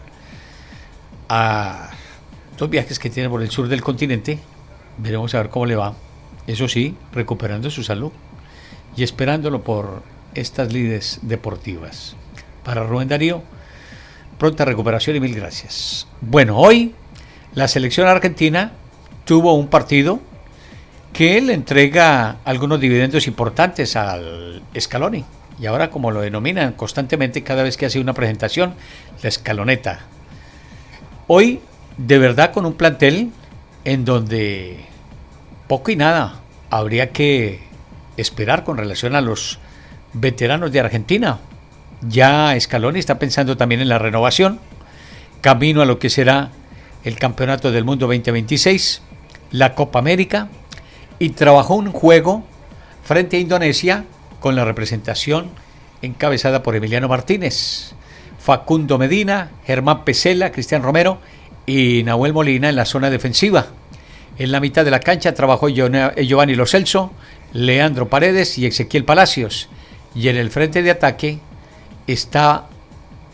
a 1.30 1.88
dos 2.58 2.68
viajes 2.68 2.98
que 2.98 3.08
tiene 3.08 3.30
por 3.30 3.42
el 3.42 3.50
sur 3.50 3.68
del 3.68 3.80
continente. 3.80 4.40
Veremos 4.98 5.34
a 5.34 5.38
ver 5.38 5.48
cómo 5.48 5.64
le 5.64 5.76
va. 5.76 5.94
Eso 6.46 6.68
sí, 6.68 6.96
recuperando 7.12 7.70
su 7.70 7.82
salud 7.82 8.12
y 8.94 9.04
esperándolo 9.04 9.62
por 9.62 10.02
estas 10.36 10.72
lides 10.72 11.20
deportivas. 11.22 12.16
Para 12.64 12.84
Rubén 12.84 13.08
Darío, 13.08 13.42
pronta 14.38 14.64
recuperación 14.64 15.16
y 15.16 15.20
mil 15.20 15.34
gracias. 15.34 16.06
Bueno, 16.20 16.58
hoy 16.58 16.94
la 17.54 17.68
selección 17.68 18.06
argentina 18.06 18.72
tuvo 19.24 19.54
un 19.54 19.68
partido 19.68 20.20
que 21.12 21.40
le 21.40 21.54
entrega 21.54 22.36
algunos 22.44 22.78
dividendos 22.80 23.26
importantes 23.26 23.96
al 23.96 24.62
Scaloni. 24.78 25.24
Y 25.58 25.64
ahora, 25.64 25.88
como 25.88 26.10
lo 26.10 26.20
denominan 26.20 26.74
constantemente 26.74 27.42
cada 27.42 27.62
vez 27.62 27.78
que 27.78 27.86
hace 27.86 27.98
una 27.98 28.12
presentación, 28.12 28.74
la 29.22 29.28
escaloneta. 29.30 30.00
Hoy, 31.28 31.60
de 31.96 32.18
verdad, 32.18 32.52
con 32.52 32.66
un 32.66 32.74
plantel 32.74 33.30
en 33.84 34.04
donde 34.04 34.84
poco 35.66 35.90
y 35.90 35.96
nada 35.96 36.40
habría 36.68 37.10
que 37.10 37.62
esperar 38.18 38.64
con 38.64 38.76
relación 38.76 39.14
a 39.14 39.20
los 39.22 39.58
veteranos 40.20 40.72
de 40.72 40.80
Argentina. 40.80 41.38
Ya 42.08 42.58
Scaloni 42.58 42.98
está 42.98 43.18
pensando 43.18 43.56
también 43.56 43.80
en 43.80 43.88
la 43.88 43.98
renovación, 43.98 44.60
camino 45.40 45.82
a 45.82 45.86
lo 45.86 45.98
que 45.98 46.10
será 46.10 46.50
el 47.04 47.16
Campeonato 47.16 47.72
del 47.72 47.84
Mundo 47.84 48.06
2026, 48.06 49.02
la 49.52 49.74
Copa 49.74 49.98
América, 49.98 50.48
y 51.18 51.30
trabajó 51.30 51.74
un 51.74 51.92
juego 51.92 52.44
frente 53.04 53.36
a 53.36 53.40
Indonesia 53.40 54.04
con 54.40 54.56
la 54.56 54.64
representación 54.64 55.50
encabezada 56.02 56.62
por 56.62 56.76
Emiliano 56.76 57.08
Martínez, 57.08 57.94
Facundo 58.38 58.98
Medina, 58.98 59.50
Germán 59.64 60.04
Pesela, 60.04 60.52
Cristian 60.52 60.82
Romero 60.82 61.18
y 61.66 62.02
Nahuel 62.04 62.32
Molina 62.32 62.68
en 62.68 62.76
la 62.76 62.84
zona 62.84 63.10
defensiva. 63.10 63.66
En 64.38 64.52
la 64.52 64.60
mitad 64.60 64.84
de 64.84 64.90
la 64.90 65.00
cancha 65.00 65.32
trabajó 65.32 65.68
Giovanni 65.68 66.54
Lo 66.54 66.66
Celso, 66.66 67.12
Leandro 67.52 68.08
Paredes 68.08 68.58
y 68.58 68.66
Ezequiel 68.66 69.04
Palacios. 69.04 69.68
Y 70.16 70.30
en 70.30 70.36
el 70.36 70.50
frente 70.50 70.82
de 70.82 70.90
ataque 70.90 71.38
está 72.06 72.66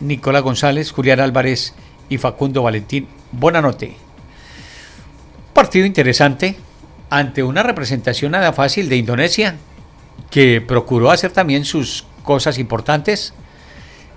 Nicolás 0.01 0.43
González, 0.43 0.91
Julián 0.91 1.21
Álvarez 1.21 1.73
y 2.09 2.17
Facundo 2.17 2.61
Valentín 2.61 3.07
Bonanote. 3.31 3.95
Partido 5.53 5.85
interesante 5.85 6.57
ante 7.09 7.41
una 7.41 7.63
representación 7.63 8.33
nada 8.33 8.51
fácil 8.51 8.89
de 8.89 8.97
Indonesia, 8.97 9.55
que 10.29 10.59
procuró 10.59 11.11
hacer 11.11 11.31
también 11.31 11.63
sus 11.63 12.05
cosas 12.23 12.57
importantes, 12.57 13.33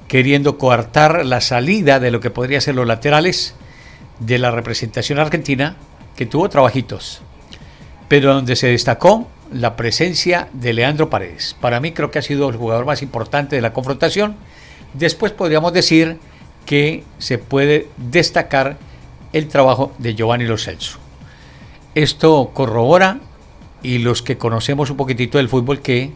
queriendo 0.09 0.59
coartar 0.59 1.25
la 1.25 1.41
salida 1.41 2.01
de 2.01 2.11
lo 2.11 2.21
que 2.21 2.31
podría 2.31 2.61
ser 2.61 2.75
los 2.75 2.87
laterales 2.87 3.55
de 4.19 4.39
la 4.39 4.51
representación 4.51 5.21
argentina, 5.21 5.77
que 6.17 6.27
tuvo 6.27 6.49
trabajitos, 6.49 7.21
pero 8.09 8.35
donde 8.35 8.57
se 8.57 8.69
destacó 8.69 9.29
la 9.53 9.77
presencia 9.77 10.49
de 10.53 10.73
Leandro 10.73 11.11
Paredes. 11.11 11.57
Para 11.61 11.81
mí 11.81 11.93
creo 11.93 12.11
que 12.11 12.19
ha 12.19 12.23
sido 12.23 12.49
el 12.49 12.57
jugador 12.57 12.87
más 12.87 13.03
importante 13.03 13.57
de 13.57 13.63
la 13.63 13.73
confrontación. 13.73 14.37
Después 14.95 15.33
podríamos 15.33 15.73
decir 15.73 16.19
que 16.65 17.05
se 17.19 17.39
puede 17.39 17.89
destacar 17.97 18.77
el 19.33 19.49
trabajo 19.49 19.93
de 19.99 20.15
Giovanni 20.15 20.45
Lo 20.45 20.59
Celso. 20.59 20.99
Esto 21.95 22.51
corrobora 22.53 23.21
y 23.83 23.99
los 23.99 24.23
que 24.23 24.37
conocemos 24.37 24.91
un 24.91 24.97
poquitito 24.97 25.39
del 25.39 25.49
fútbol 25.49 25.81
que 25.81 26.13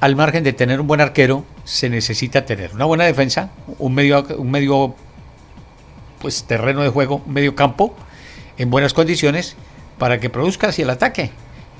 al 0.00 0.16
margen 0.16 0.44
de 0.44 0.52
tener 0.52 0.80
un 0.80 0.86
buen 0.86 1.00
arquero 1.00 1.44
se 1.64 1.88
necesita 1.88 2.44
tener 2.44 2.74
una 2.74 2.84
buena 2.84 3.04
defensa, 3.04 3.50
un 3.78 3.94
medio, 3.94 4.24
un 4.36 4.50
medio 4.50 4.94
pues 6.20 6.44
terreno 6.44 6.82
de 6.82 6.88
juego, 6.88 7.22
medio 7.26 7.54
campo 7.54 7.94
en 8.56 8.70
buenas 8.70 8.94
condiciones 8.94 9.56
para 9.98 10.18
que 10.20 10.30
produzca 10.30 10.68
hacia 10.68 10.84
el 10.84 10.90
ataque. 10.90 11.30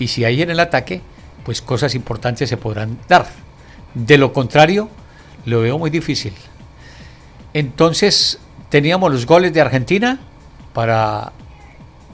Y 0.02 0.08
si 0.08 0.24
hay 0.24 0.42
en 0.42 0.50
el 0.50 0.58
ataque, 0.58 1.00
pues 1.44 1.62
cosas 1.62 1.94
importantes 1.94 2.48
se 2.48 2.56
podrán 2.56 2.98
dar. 3.06 3.24
De 3.94 4.18
lo 4.18 4.32
contrario, 4.32 4.88
lo 5.44 5.60
veo 5.60 5.78
muy 5.78 5.90
difícil. 5.90 6.32
Entonces, 7.54 8.40
teníamos 8.68 9.12
los 9.12 9.26
goles 9.26 9.52
de 9.52 9.60
Argentina 9.60 10.18
para 10.72 11.30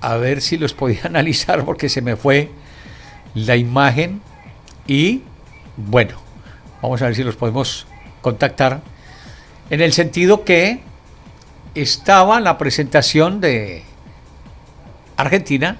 a 0.03 0.16
ver 0.16 0.42
si 0.42 0.59
los 0.59 0.74
podía 0.74 1.01
analizar 1.05 1.64
porque 1.64 1.88
se 1.88 2.03
me 2.03 2.16
fue 2.16 2.51
la 3.35 3.57
imagen 3.57 4.20
y 4.87 5.22
bueno, 5.79 6.16
vamos 6.83 7.01
a 7.01 7.07
ver 7.07 7.14
si 7.14 7.24
los 7.24 7.37
podemos 7.37 7.87
contactar 8.20 8.83
en 9.70 9.81
el 9.81 9.94
sentido 9.94 10.44
que 10.44 10.81
estaba 11.74 12.38
la 12.40 12.59
presentación 12.59 13.40
de 13.40 13.83
Argentina 15.16 15.79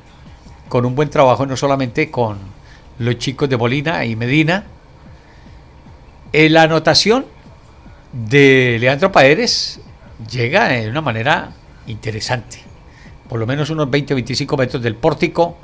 con 0.69 0.85
un 0.87 0.95
buen 0.95 1.11
trabajo 1.11 1.47
no 1.47 1.57
solamente 1.57 2.11
con 2.11 2.39
los 2.99 3.19
chicos 3.19 3.49
de 3.49 3.57
Bolina 3.57 4.05
y 4.05 4.17
Medina 4.17 4.65
en 6.33 6.53
la 6.53 6.63
anotación 6.63 7.27
de 8.13 8.79
Leandro 8.81 9.13
Paredes 9.13 9.81
llega 10.31 10.69
de 10.69 10.89
una 10.89 11.01
manera 11.01 11.53
interesante 11.87 12.69
por 13.29 13.39
lo 13.39 13.47
menos 13.47 13.71
unos 13.71 13.91
20 13.91 14.15
o 14.15 14.17
25 14.17 14.57
metros 14.57 14.83
del 14.83 14.95
pórtico 14.95 15.57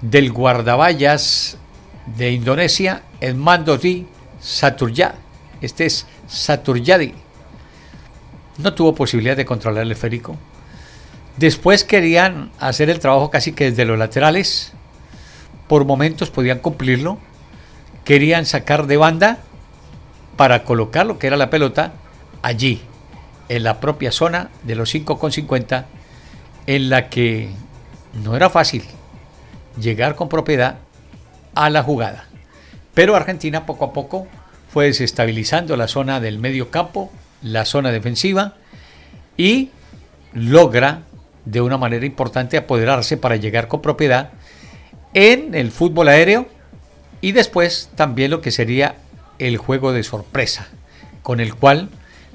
del 0.00 0.32
guardaballas 0.32 1.58
de 2.16 2.32
Indonesia, 2.32 3.02
el 3.20 3.34
mando 3.34 3.76
de 3.76 4.06
Saturya. 4.40 5.14
Este 5.60 5.86
es 5.86 6.06
Saturyadi. 6.26 7.14
No 8.58 8.74
tuvo 8.74 8.94
posibilidad 8.94 9.36
de 9.36 9.44
controlar 9.44 9.82
el 9.82 9.92
esférico. 9.92 10.36
Después 11.36 11.84
querían 11.84 12.50
hacer 12.58 12.88
el 12.88 12.98
trabajo 12.98 13.30
casi 13.30 13.52
que 13.52 13.70
desde 13.70 13.84
los 13.84 13.98
laterales. 13.98 14.72
Por 15.68 15.84
momentos 15.84 16.30
podían 16.30 16.60
cumplirlo. 16.60 17.18
Querían 18.04 18.46
sacar 18.46 18.86
de 18.86 18.96
banda 18.96 19.38
para 20.36 20.64
colocar 20.64 21.06
lo 21.06 21.18
que 21.18 21.26
era 21.26 21.36
la 21.36 21.50
pelota 21.50 21.92
allí, 22.42 22.82
en 23.48 23.64
la 23.64 23.80
propia 23.80 24.12
zona 24.12 24.50
de 24.62 24.76
los 24.76 24.94
5,50 24.94 25.84
en 26.66 26.90
la 26.90 27.08
que 27.08 27.50
no 28.12 28.36
era 28.36 28.50
fácil 28.50 28.84
llegar 29.80 30.14
con 30.14 30.28
propiedad 30.28 30.76
a 31.54 31.70
la 31.70 31.82
jugada. 31.82 32.26
Pero 32.94 33.16
Argentina 33.16 33.66
poco 33.66 33.86
a 33.86 33.92
poco 33.92 34.26
fue 34.72 34.86
desestabilizando 34.86 35.76
la 35.76 35.88
zona 35.88 36.20
del 36.20 36.38
medio 36.38 36.70
campo, 36.70 37.10
la 37.42 37.64
zona 37.64 37.90
defensiva, 37.92 38.54
y 39.36 39.70
logra 40.32 41.02
de 41.46 41.62
una 41.62 41.78
manera 41.78 42.04
importante 42.04 42.58
apoderarse 42.58 43.16
para 43.16 43.36
llegar 43.36 43.68
con 43.68 43.80
propiedad 43.80 44.30
en 45.14 45.54
el 45.54 45.70
fútbol 45.70 46.08
aéreo 46.08 46.46
y 47.22 47.32
después 47.32 47.88
también 47.94 48.30
lo 48.30 48.42
que 48.42 48.50
sería 48.50 48.96
el 49.38 49.56
juego 49.56 49.92
de 49.92 50.02
sorpresa, 50.02 50.68
con 51.22 51.40
el 51.40 51.54
cual 51.54 51.88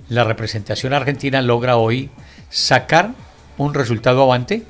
la 0.09 0.23
representación 0.23 0.93
argentina 0.93 1.41
logra 1.41 1.77
hoy 1.77 2.09
sacar 2.49 3.11
un 3.57 3.73
resultado 3.73 4.23
avante 4.23 4.63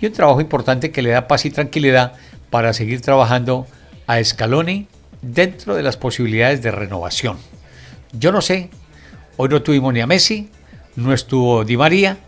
y 0.00 0.06
un 0.06 0.12
trabajo 0.12 0.40
importante 0.40 0.90
que 0.90 1.02
le 1.02 1.10
da 1.10 1.28
paz 1.28 1.46
y 1.46 1.50
tranquilidad 1.50 2.12
para 2.50 2.72
seguir 2.72 3.00
trabajando 3.00 3.66
a 4.06 4.22
Scaloni 4.22 4.88
dentro 5.22 5.74
de 5.74 5.82
las 5.82 5.96
posibilidades 5.96 6.62
de 6.62 6.70
renovación. 6.70 7.38
Yo 8.12 8.32
no 8.32 8.40
sé, 8.40 8.70
hoy 9.36 9.48
no 9.48 9.62
tuvimos 9.62 9.92
ni 9.92 10.00
a 10.00 10.06
Messi, 10.06 10.50
no 10.94 11.12
estuvo 11.12 11.64
Di 11.64 11.76
María, 11.76 12.18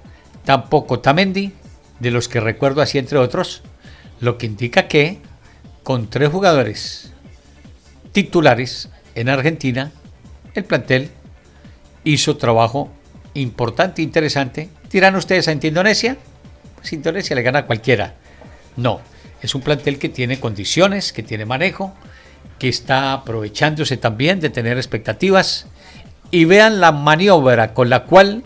tampoco 0.49 1.01
Tamendi, 1.01 1.53
de 2.01 2.11
los 2.11 2.27
que 2.27 2.41
recuerdo 2.41 2.81
así 2.81 2.97
entre 2.97 3.19
otros, 3.19 3.61
lo 4.19 4.39
que 4.39 4.47
indica 4.47 4.89
que 4.89 5.19
con 5.83 6.09
tres 6.09 6.31
jugadores 6.31 7.13
titulares 8.13 8.89
en 9.15 9.29
Argentina, 9.29 9.93
el 10.55 10.65
plantel 10.65 11.11
hizo 12.03 12.39
trabajo 12.39 12.91
importante, 13.35 14.01
interesante. 14.01 14.71
¿Dirán 14.91 15.17
ustedes 15.17 15.49
ante 15.49 15.67
Indonesia? 15.67 16.17
Pues 16.77 16.95
Indonesia 16.95 17.37
le 17.37 17.43
gana 17.43 17.59
a 17.59 17.67
cualquiera. 17.67 18.15
No, 18.75 19.03
es 19.43 19.55
un 19.55 19.61
plantel 19.61 19.99
que 19.99 20.09
tiene 20.09 20.41
condiciones, 20.41 21.13
que 21.13 21.23
tiene 21.23 21.45
manejo, 21.45 21.93
que 22.59 22.71
está 22.71 23.13
aprovechándose 23.13 23.99
también 23.99 24.41
de 24.41 24.49
tener 24.49 24.79
expectativas. 24.79 25.67
Y 26.31 26.47
vean 26.47 26.81
la 26.81 26.93
maniobra 26.93 27.75
con 27.75 27.91
la 27.91 28.05
cual 28.05 28.45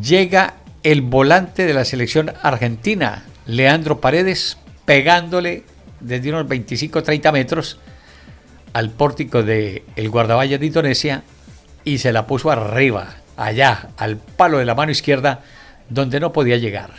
llega 0.00 0.54
el 0.82 1.02
volante 1.02 1.66
de 1.66 1.74
la 1.74 1.84
selección 1.84 2.32
argentina, 2.42 3.24
Leandro 3.46 4.00
Paredes, 4.00 4.56
pegándole 4.84 5.64
desde 6.00 6.30
unos 6.30 6.46
25-30 6.46 7.32
metros 7.32 7.78
al 8.72 8.90
pórtico 8.90 9.42
del 9.42 9.82
el 9.96 10.08
guardaballa 10.08 10.58
de 10.58 10.66
Indonesia 10.66 11.22
y 11.84 11.98
se 11.98 12.12
la 12.12 12.26
puso 12.26 12.50
arriba, 12.50 13.16
allá, 13.36 13.90
al 13.96 14.16
palo 14.16 14.58
de 14.58 14.64
la 14.64 14.74
mano 14.74 14.92
izquierda, 14.92 15.42
donde 15.88 16.20
no 16.20 16.32
podía 16.32 16.56
llegar. 16.56 16.90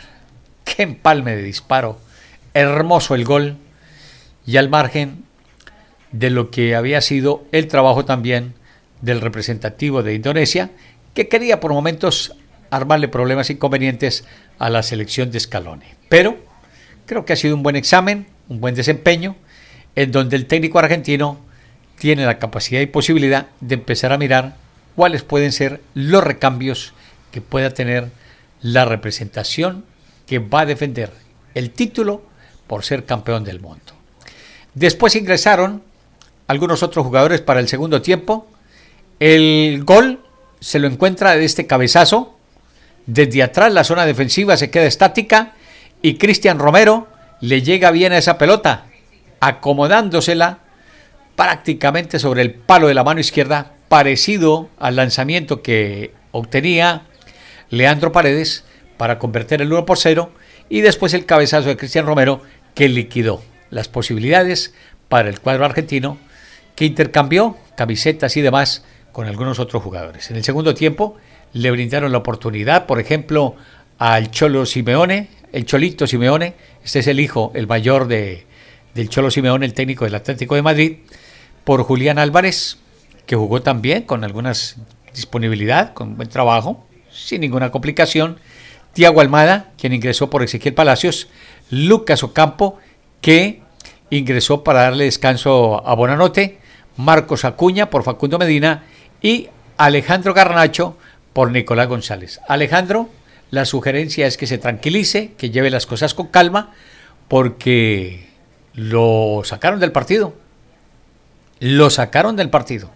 ¡Qué 0.64 0.82
empalme 0.82 1.34
de 1.34 1.42
disparo! 1.42 1.98
Hermoso 2.54 3.14
el 3.14 3.24
gol 3.24 3.56
y 4.46 4.58
al 4.58 4.68
margen 4.68 5.24
de 6.12 6.30
lo 6.30 6.50
que 6.50 6.76
había 6.76 7.00
sido 7.00 7.44
el 7.52 7.68
trabajo 7.68 8.04
también 8.04 8.54
del 9.00 9.20
representativo 9.20 10.02
de 10.02 10.14
Indonesia, 10.14 10.70
que 11.14 11.28
quería 11.28 11.58
por 11.58 11.72
momentos 11.72 12.36
armarle 12.72 13.06
problemas 13.06 13.50
inconvenientes 13.50 14.24
a 14.58 14.70
la 14.70 14.82
selección 14.82 15.30
de 15.30 15.38
Scaloni. 15.38 15.84
Pero 16.08 16.38
creo 17.06 17.24
que 17.24 17.34
ha 17.34 17.36
sido 17.36 17.54
un 17.54 17.62
buen 17.62 17.76
examen, 17.76 18.26
un 18.48 18.60
buen 18.60 18.74
desempeño, 18.74 19.36
en 19.94 20.10
donde 20.10 20.36
el 20.36 20.46
técnico 20.46 20.78
argentino 20.78 21.38
tiene 21.98 22.24
la 22.24 22.38
capacidad 22.38 22.80
y 22.80 22.86
posibilidad 22.86 23.46
de 23.60 23.74
empezar 23.74 24.12
a 24.12 24.18
mirar 24.18 24.56
cuáles 24.96 25.22
pueden 25.22 25.52
ser 25.52 25.82
los 25.94 26.24
recambios 26.24 26.94
que 27.30 27.42
pueda 27.42 27.70
tener 27.70 28.10
la 28.62 28.86
representación 28.86 29.84
que 30.26 30.38
va 30.38 30.60
a 30.60 30.66
defender 30.66 31.12
el 31.54 31.70
título 31.70 32.22
por 32.66 32.84
ser 32.84 33.04
campeón 33.04 33.44
del 33.44 33.60
mundo. 33.60 33.92
Después 34.74 35.14
ingresaron 35.14 35.82
algunos 36.46 36.82
otros 36.82 37.04
jugadores 37.04 37.42
para 37.42 37.60
el 37.60 37.68
segundo 37.68 38.00
tiempo. 38.00 38.46
El 39.20 39.84
gol 39.84 40.24
se 40.60 40.78
lo 40.78 40.86
encuentra 40.86 41.36
de 41.36 41.44
este 41.44 41.66
cabezazo. 41.66 42.31
Desde 43.06 43.42
atrás 43.42 43.72
la 43.72 43.84
zona 43.84 44.06
defensiva 44.06 44.56
se 44.56 44.70
queda 44.70 44.84
estática 44.84 45.54
y 46.02 46.14
Cristian 46.14 46.58
Romero 46.58 47.08
le 47.40 47.62
llega 47.62 47.90
bien 47.90 48.12
a 48.12 48.18
esa 48.18 48.38
pelota, 48.38 48.86
acomodándosela 49.40 50.58
prácticamente 51.34 52.18
sobre 52.18 52.42
el 52.42 52.52
palo 52.54 52.88
de 52.88 52.94
la 52.94 53.04
mano 53.04 53.20
izquierda, 53.20 53.72
parecido 53.88 54.68
al 54.78 54.96
lanzamiento 54.96 55.62
que 55.62 56.12
obtenía 56.30 57.02
Leandro 57.70 58.12
Paredes 58.12 58.64
para 58.96 59.18
convertir 59.18 59.60
el 59.60 59.72
1 59.72 59.84
por 59.84 59.98
0 59.98 60.30
y 60.68 60.80
después 60.82 61.14
el 61.14 61.26
cabezazo 61.26 61.68
de 61.68 61.76
Cristian 61.76 62.06
Romero 62.06 62.42
que 62.74 62.88
liquidó 62.88 63.42
las 63.70 63.88
posibilidades 63.88 64.74
para 65.08 65.28
el 65.28 65.40
cuadro 65.40 65.64
argentino 65.64 66.18
que 66.76 66.84
intercambió 66.84 67.56
camisetas 67.76 68.36
y 68.36 68.42
demás 68.42 68.84
con 69.12 69.26
algunos 69.26 69.58
otros 69.58 69.82
jugadores. 69.82 70.30
En 70.30 70.36
el 70.36 70.44
segundo 70.44 70.74
tiempo 70.74 71.16
le 71.52 71.70
brindaron 71.70 72.12
la 72.12 72.18
oportunidad, 72.18 72.86
por 72.86 72.98
ejemplo, 72.98 73.54
al 73.98 74.30
Cholo 74.30 74.66
Simeone, 74.66 75.28
el 75.52 75.66
Cholito 75.66 76.06
Simeone, 76.06 76.54
este 76.82 77.00
es 77.00 77.06
el 77.06 77.20
hijo, 77.20 77.52
el 77.54 77.66
mayor 77.66 78.08
de, 78.08 78.46
del 78.94 79.08
Cholo 79.08 79.30
Simeone, 79.30 79.66
el 79.66 79.74
técnico 79.74 80.04
del 80.06 80.14
Atlético 80.14 80.54
de 80.54 80.62
Madrid, 80.62 80.96
por 81.64 81.82
Julián 81.82 82.18
Álvarez, 82.18 82.78
que 83.26 83.36
jugó 83.36 83.62
también 83.62 84.02
con 84.02 84.24
algunas 84.24 84.76
disponibilidad, 85.14 85.92
con 85.92 86.16
buen 86.16 86.28
trabajo, 86.28 86.84
sin 87.12 87.42
ninguna 87.42 87.70
complicación. 87.70 88.38
Tiago 88.94 89.20
Almada, 89.20 89.72
quien 89.78 89.92
ingresó 89.92 90.30
por 90.30 90.42
Ezequiel 90.42 90.74
Palacios, 90.74 91.28
Lucas 91.70 92.22
Ocampo, 92.22 92.78
que 93.20 93.62
ingresó 94.10 94.64
para 94.64 94.82
darle 94.82 95.04
descanso 95.04 95.86
a 95.86 95.94
Bonanote, 95.94 96.58
Marcos 96.96 97.44
Acuña 97.44 97.88
por 97.88 98.02
Facundo 98.02 98.38
Medina 98.38 98.84
y 99.22 99.48
Alejandro 99.76 100.34
Garnacho 100.34 100.96
por 101.32 101.50
Nicolás 101.50 101.88
González. 101.88 102.40
Alejandro, 102.48 103.08
la 103.50 103.64
sugerencia 103.64 104.26
es 104.26 104.36
que 104.36 104.46
se 104.46 104.58
tranquilice, 104.58 105.32
que 105.38 105.50
lleve 105.50 105.70
las 105.70 105.86
cosas 105.86 106.14
con 106.14 106.26
calma, 106.28 106.74
porque 107.28 108.28
lo 108.74 109.42
sacaron 109.44 109.80
del 109.80 109.92
partido. 109.92 110.34
Lo 111.60 111.90
sacaron 111.90 112.36
del 112.36 112.50
partido 112.50 112.90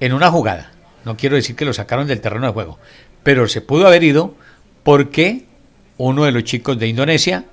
en 0.00 0.12
una 0.12 0.30
jugada. 0.30 0.72
No 1.04 1.16
quiero 1.16 1.36
decir 1.36 1.56
que 1.56 1.64
lo 1.64 1.72
sacaron 1.72 2.06
del 2.06 2.20
terreno 2.20 2.46
de 2.46 2.52
juego, 2.52 2.78
pero 3.22 3.48
se 3.48 3.60
pudo 3.60 3.86
haber 3.86 4.02
ido 4.02 4.34
porque 4.82 5.44
uno 5.98 6.24
de 6.24 6.32
los 6.32 6.44
chicos 6.44 6.78
de 6.78 6.88
Indonesia 6.88 7.44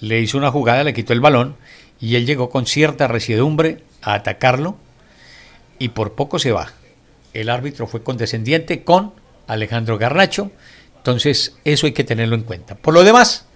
le 0.00 0.20
hizo 0.20 0.36
una 0.36 0.50
jugada, 0.50 0.84
le 0.84 0.94
quitó 0.94 1.12
el 1.12 1.20
balón 1.20 1.56
y 2.00 2.16
él 2.16 2.26
llegó 2.26 2.50
con 2.50 2.66
cierta 2.66 3.06
residumbre 3.06 3.82
a 4.02 4.14
atacarlo 4.14 4.76
y 5.78 5.90
por 5.90 6.14
poco 6.14 6.38
se 6.38 6.52
va. 6.52 6.72
El 7.32 7.48
árbitro 7.48 7.86
fue 7.86 8.02
condescendiente 8.02 8.84
con 8.84 9.14
Alejandro 9.46 9.98
Garnacho, 9.98 10.50
entonces 10.96 11.56
eso 11.64 11.86
hay 11.86 11.92
que 11.92 12.04
tenerlo 12.04 12.36
en 12.36 12.42
cuenta. 12.42 12.74
Por 12.74 12.94
lo 12.94 13.02
demás, 13.04 13.46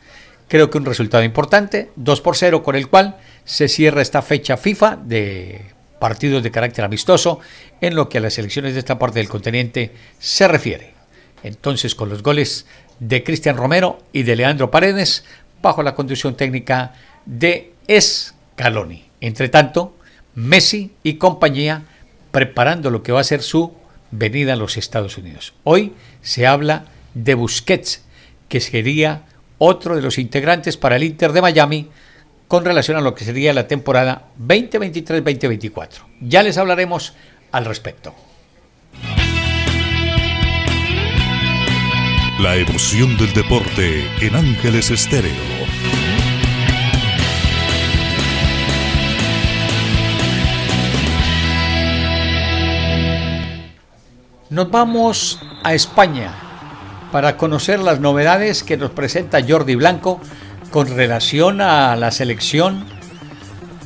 creo 0.48 0.70
que 0.70 0.78
un 0.78 0.84
resultado 0.84 1.22
importante, 1.22 1.90
2 1.96 2.20
por 2.20 2.36
0, 2.36 2.62
con 2.62 2.76
el 2.76 2.88
cual 2.88 3.18
se 3.44 3.68
cierra 3.68 4.02
esta 4.02 4.22
fecha 4.22 4.56
FIFA 4.56 4.96
de 5.04 5.76
partidos 5.98 6.42
de 6.42 6.50
carácter 6.50 6.84
amistoso 6.84 7.40
en 7.80 7.94
lo 7.94 8.08
que 8.08 8.18
a 8.18 8.20
las 8.20 8.38
elecciones 8.38 8.74
de 8.74 8.80
esta 8.80 8.98
parte 8.98 9.18
del 9.18 9.28
continente 9.28 9.92
se 10.18 10.46
refiere. 10.48 10.94
Entonces, 11.42 11.94
con 11.94 12.08
los 12.08 12.22
goles 12.22 12.66
de 12.98 13.22
Cristian 13.22 13.56
Romero 13.56 13.98
y 14.12 14.22
de 14.24 14.36
Leandro 14.36 14.70
Paredes, 14.70 15.24
bajo 15.62 15.82
la 15.82 15.94
conducción 15.94 16.36
técnica 16.36 16.94
de 17.24 17.72
Scaloni. 17.88 19.08
Entre 19.20 19.48
tanto, 19.48 19.96
Messi 20.34 20.92
y 21.02 21.14
compañía 21.14 21.84
preparando 22.36 22.90
lo 22.90 23.02
que 23.02 23.12
va 23.12 23.20
a 23.22 23.24
ser 23.24 23.40
su 23.40 23.72
venida 24.10 24.52
a 24.52 24.56
los 24.56 24.76
Estados 24.76 25.16
Unidos. 25.16 25.54
Hoy 25.64 25.94
se 26.20 26.46
habla 26.46 26.84
de 27.14 27.32
Busquets, 27.32 28.04
que 28.50 28.60
sería 28.60 29.22
otro 29.56 29.96
de 29.96 30.02
los 30.02 30.18
integrantes 30.18 30.76
para 30.76 30.96
el 30.96 31.04
Inter 31.04 31.32
de 31.32 31.40
Miami 31.40 31.88
con 32.46 32.66
relación 32.66 32.98
a 32.98 33.00
lo 33.00 33.14
que 33.14 33.24
sería 33.24 33.54
la 33.54 33.66
temporada 33.66 34.26
2023-2024. 34.38 35.88
Ya 36.20 36.42
les 36.42 36.58
hablaremos 36.58 37.14
al 37.52 37.64
respecto. 37.64 38.14
La 42.38 42.56
emoción 42.56 43.16
del 43.16 43.32
deporte 43.32 44.04
en 44.20 44.36
Ángeles 44.36 44.90
Estéreo. 44.90 45.32
Nos 54.48 54.70
vamos 54.70 55.40
a 55.64 55.74
España 55.74 56.32
para 57.10 57.36
conocer 57.36 57.80
las 57.80 57.98
novedades 57.98 58.62
que 58.62 58.76
nos 58.76 58.92
presenta 58.92 59.40
Jordi 59.46 59.74
Blanco 59.74 60.20
con 60.70 60.86
relación 60.86 61.60
a 61.60 61.96
la 61.96 62.12
selección 62.12 62.84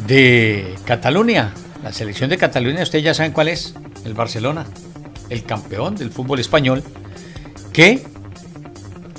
de 0.07 0.75
Cataluña. 0.85 1.55
La 1.83 1.95
selección 1.95 2.29
de 2.29 2.37
Cataluña, 2.37 2.83
ustedes 2.83 3.05
ya 3.05 3.15
saben 3.15 3.33
cuál 3.33 3.49
es, 3.49 3.75
el 4.05 4.13
Barcelona, 4.13 4.67
el 5.31 5.45
campeón 5.45 5.97
del 5.97 6.11
fútbol 6.11 6.41
español, 6.41 6.83
que 7.73 8.05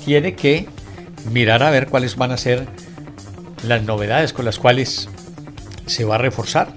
tiene 0.04 0.36
que 0.36 0.68
mirar 1.32 1.64
a 1.64 1.70
ver 1.70 1.88
cuáles 1.88 2.14
van 2.14 2.30
a 2.30 2.36
ser 2.36 2.68
las 3.66 3.82
novedades 3.82 4.32
con 4.32 4.44
las 4.44 4.60
cuales 4.60 5.08
se 5.86 6.04
va 6.04 6.14
a 6.14 6.18
reforzar. 6.18 6.72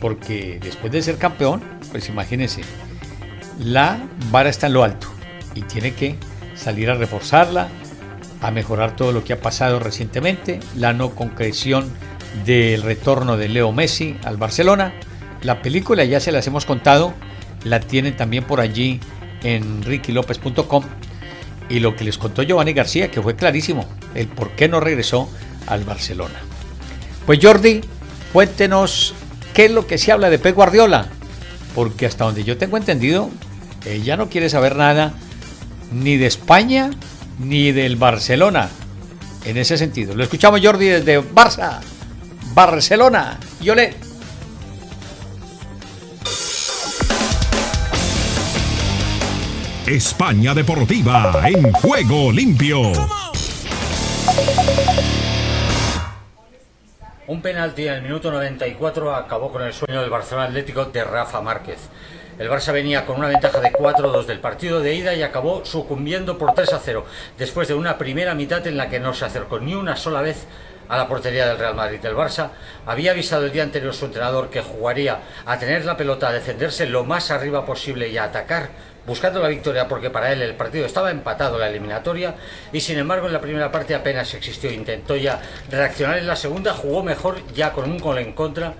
Porque 0.00 0.60
después 0.62 0.92
de 0.92 1.02
ser 1.02 1.16
campeón, 1.16 1.64
pues 1.90 2.08
imagínense, 2.08 2.60
la 3.58 3.98
vara 4.30 4.48
está 4.48 4.66
en 4.66 4.74
lo 4.74 4.84
alto 4.84 5.08
y 5.54 5.62
tiene 5.62 5.94
que 5.94 6.16
salir 6.54 6.90
a 6.90 6.94
reforzarla, 6.94 7.68
a 8.40 8.50
mejorar 8.50 8.96
todo 8.96 9.12
lo 9.12 9.24
que 9.24 9.32
ha 9.32 9.40
pasado 9.40 9.78
recientemente, 9.78 10.60
la 10.76 10.92
no 10.92 11.14
concreción 11.14 11.90
del 12.44 12.82
retorno 12.82 13.36
de 13.36 13.48
Leo 13.48 13.72
Messi 13.72 14.16
al 14.24 14.36
Barcelona. 14.36 14.92
La 15.42 15.62
película 15.62 16.04
ya 16.04 16.20
se 16.20 16.32
las 16.32 16.46
hemos 16.46 16.66
contado, 16.66 17.14
la 17.64 17.80
tienen 17.80 18.16
también 18.16 18.44
por 18.44 18.60
allí 18.60 19.00
en 19.42 19.82
rickylopez.com 19.82 20.84
y 21.68 21.80
lo 21.80 21.96
que 21.96 22.04
les 22.04 22.18
contó 22.18 22.42
Giovanni 22.42 22.72
García, 22.72 23.10
que 23.10 23.22
fue 23.22 23.36
clarísimo, 23.36 23.86
el 24.14 24.28
por 24.28 24.50
qué 24.50 24.68
no 24.68 24.80
regresó 24.80 25.28
al 25.66 25.84
Barcelona. 25.84 26.40
Pues 27.24 27.40
Jordi, 27.42 27.80
cuéntenos 28.32 29.14
qué 29.52 29.64
es 29.66 29.70
lo 29.70 29.86
que 29.86 29.98
se 29.98 30.12
habla 30.12 30.30
de 30.30 30.38
Pep 30.38 30.54
Guardiola, 30.54 31.08
porque 31.74 32.06
hasta 32.06 32.24
donde 32.24 32.44
yo 32.44 32.56
tengo 32.56 32.76
entendido, 32.76 33.30
ella 33.86 34.16
no 34.16 34.28
quiere 34.28 34.48
saber 34.48 34.76
nada 34.76 35.14
ni 35.92 36.16
de 36.16 36.26
España 36.26 36.90
ni 37.38 37.72
del 37.72 37.96
Barcelona. 37.96 38.68
En 39.44 39.56
ese 39.56 39.78
sentido. 39.78 40.14
Lo 40.14 40.24
escuchamos 40.24 40.60
Jordi 40.60 40.86
desde 40.86 41.20
Barça, 41.22 41.80
Barcelona. 42.52 43.38
Yo 43.60 43.74
le... 43.74 43.94
España 49.86 50.52
Deportiva 50.52 51.32
en 51.44 51.72
juego 51.72 52.32
limpio. 52.32 52.92
Un 57.28 57.42
penalti 57.42 57.86
en 57.86 57.94
el 57.94 58.02
minuto 58.02 58.32
94 58.32 59.14
acabó 59.14 59.52
con 59.52 59.62
el 59.62 59.72
sueño 59.72 60.00
del 60.00 60.10
Barcelona 60.10 60.48
Atlético 60.48 60.86
de 60.86 61.04
Rafa 61.04 61.40
Márquez. 61.40 61.78
El 62.38 62.50
Barça 62.50 62.70
venía 62.70 63.06
con 63.06 63.16
una 63.16 63.28
ventaja 63.28 63.60
de 63.60 63.72
4-2 63.72 64.26
del 64.26 64.40
partido 64.40 64.80
de 64.80 64.94
ida 64.94 65.14
y 65.14 65.22
acabó 65.22 65.64
sucumbiendo 65.64 66.36
por 66.36 66.50
3-0, 66.50 67.02
después 67.38 67.66
de 67.66 67.72
una 67.72 67.96
primera 67.96 68.34
mitad 68.34 68.66
en 68.66 68.76
la 68.76 68.90
que 68.90 69.00
no 69.00 69.14
se 69.14 69.24
acercó 69.24 69.58
ni 69.58 69.74
una 69.74 69.96
sola 69.96 70.20
vez 70.20 70.44
a 70.86 70.98
la 70.98 71.08
portería 71.08 71.48
del 71.48 71.58
Real 71.58 71.74
Madrid. 71.74 72.04
El 72.04 72.14
Barça 72.14 72.50
había 72.84 73.12
avisado 73.12 73.46
el 73.46 73.52
día 73.52 73.62
anterior 73.62 73.94
su 73.94 74.04
entrenador 74.04 74.50
que 74.50 74.60
jugaría 74.60 75.20
a 75.46 75.58
tener 75.58 75.86
la 75.86 75.96
pelota, 75.96 76.28
a 76.28 76.32
defenderse 76.32 76.84
lo 76.84 77.04
más 77.04 77.30
arriba 77.30 77.64
posible 77.64 78.08
y 78.08 78.18
a 78.18 78.24
atacar 78.24 78.68
buscando 79.06 79.40
la 79.40 79.48
victoria 79.48 79.88
porque 79.88 80.10
para 80.10 80.30
él 80.30 80.42
el 80.42 80.56
partido 80.56 80.84
estaba 80.84 81.10
empatado 81.10 81.58
la 81.58 81.68
eliminatoria 81.70 82.34
y 82.70 82.80
sin 82.80 82.98
embargo 82.98 83.28
en 83.28 83.32
la 83.32 83.40
primera 83.40 83.72
parte 83.72 83.94
apenas 83.94 84.34
existió. 84.34 84.70
Intentó 84.70 85.16
ya 85.16 85.40
reaccionar 85.70 86.18
en 86.18 86.26
la 86.26 86.36
segunda, 86.36 86.74
jugó 86.74 87.02
mejor 87.02 87.38
ya 87.54 87.72
con 87.72 87.90
un 87.90 87.98
gol 87.98 88.18
en 88.18 88.34
contra 88.34 88.74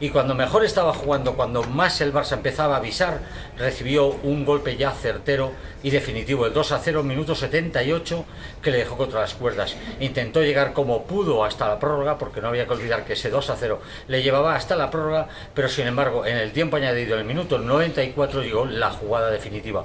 y 0.00 0.10
cuando 0.10 0.34
mejor 0.34 0.64
estaba 0.64 0.92
jugando, 0.92 1.34
cuando 1.34 1.62
más 1.64 2.00
el 2.00 2.12
Barça 2.12 2.34
empezaba 2.34 2.74
a 2.74 2.78
avisar, 2.78 3.20
recibió 3.56 4.06
un 4.06 4.44
golpe 4.44 4.76
ya 4.76 4.92
certero 4.92 5.52
y 5.82 5.90
definitivo, 5.90 6.46
el 6.46 6.52
2 6.52 6.72
a 6.72 6.78
0, 6.78 7.02
minuto 7.02 7.34
78, 7.34 8.24
que 8.62 8.70
le 8.70 8.78
dejó 8.78 8.96
contra 8.96 9.20
las 9.20 9.34
cuerdas. 9.34 9.76
Intentó 9.98 10.42
llegar 10.42 10.72
como 10.72 11.04
pudo 11.04 11.44
hasta 11.44 11.68
la 11.68 11.80
prórroga, 11.80 12.16
porque 12.16 12.40
no 12.40 12.48
había 12.48 12.66
que 12.66 12.74
olvidar 12.74 13.04
que 13.04 13.14
ese 13.14 13.30
2 13.30 13.50
a 13.50 13.56
0 13.56 13.80
le 14.06 14.22
llevaba 14.22 14.54
hasta 14.54 14.76
la 14.76 14.90
prórroga, 14.90 15.28
pero 15.54 15.68
sin 15.68 15.86
embargo, 15.86 16.24
en 16.26 16.36
el 16.36 16.52
tiempo 16.52 16.76
añadido, 16.76 17.14
en 17.14 17.20
el 17.20 17.26
minuto 17.26 17.58
94, 17.58 18.42
llegó 18.42 18.66
la 18.66 18.90
jugada 18.90 19.30
definitiva. 19.30 19.84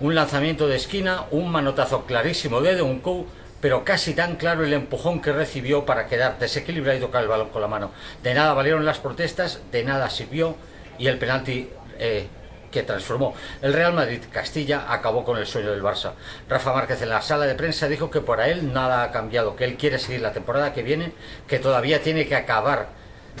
Un 0.00 0.14
lanzamiento 0.14 0.68
de 0.68 0.76
esquina, 0.76 1.24
un 1.30 1.50
manotazo 1.50 2.04
clarísimo 2.04 2.60
de 2.60 2.76
Dunkou 2.76 3.26
pero 3.60 3.84
casi 3.84 4.14
tan 4.14 4.36
claro 4.36 4.64
el 4.64 4.72
empujón 4.72 5.20
que 5.20 5.32
recibió 5.32 5.84
para 5.84 6.06
quedar 6.06 6.38
desequilibrado 6.38 6.98
y 6.98 7.00
tocar 7.00 7.22
el 7.22 7.28
balón 7.28 7.50
con 7.50 7.62
la 7.62 7.68
mano. 7.68 7.90
De 8.22 8.34
nada 8.34 8.52
valieron 8.54 8.84
las 8.84 8.98
protestas, 8.98 9.60
de 9.72 9.84
nada 9.84 10.10
sirvió 10.10 10.56
y 10.98 11.06
el 11.08 11.18
penalti 11.18 11.70
eh, 11.98 12.28
que 12.70 12.82
transformó 12.82 13.34
el 13.62 13.72
Real 13.72 13.94
Madrid 13.94 14.20
Castilla 14.30 14.92
acabó 14.92 15.24
con 15.24 15.38
el 15.38 15.46
sueño 15.46 15.70
del 15.70 15.82
Barça. 15.82 16.12
Rafa 16.48 16.72
Márquez 16.72 17.00
en 17.02 17.08
la 17.08 17.22
sala 17.22 17.46
de 17.46 17.54
prensa 17.54 17.88
dijo 17.88 18.10
que 18.10 18.20
para 18.20 18.48
él 18.48 18.72
nada 18.72 19.02
ha 19.02 19.12
cambiado, 19.12 19.56
que 19.56 19.64
él 19.64 19.76
quiere 19.76 19.98
seguir 19.98 20.20
la 20.20 20.32
temporada 20.32 20.72
que 20.72 20.82
viene, 20.82 21.12
que 21.48 21.58
todavía 21.58 22.02
tiene 22.02 22.26
que 22.26 22.36
acabar 22.36 22.88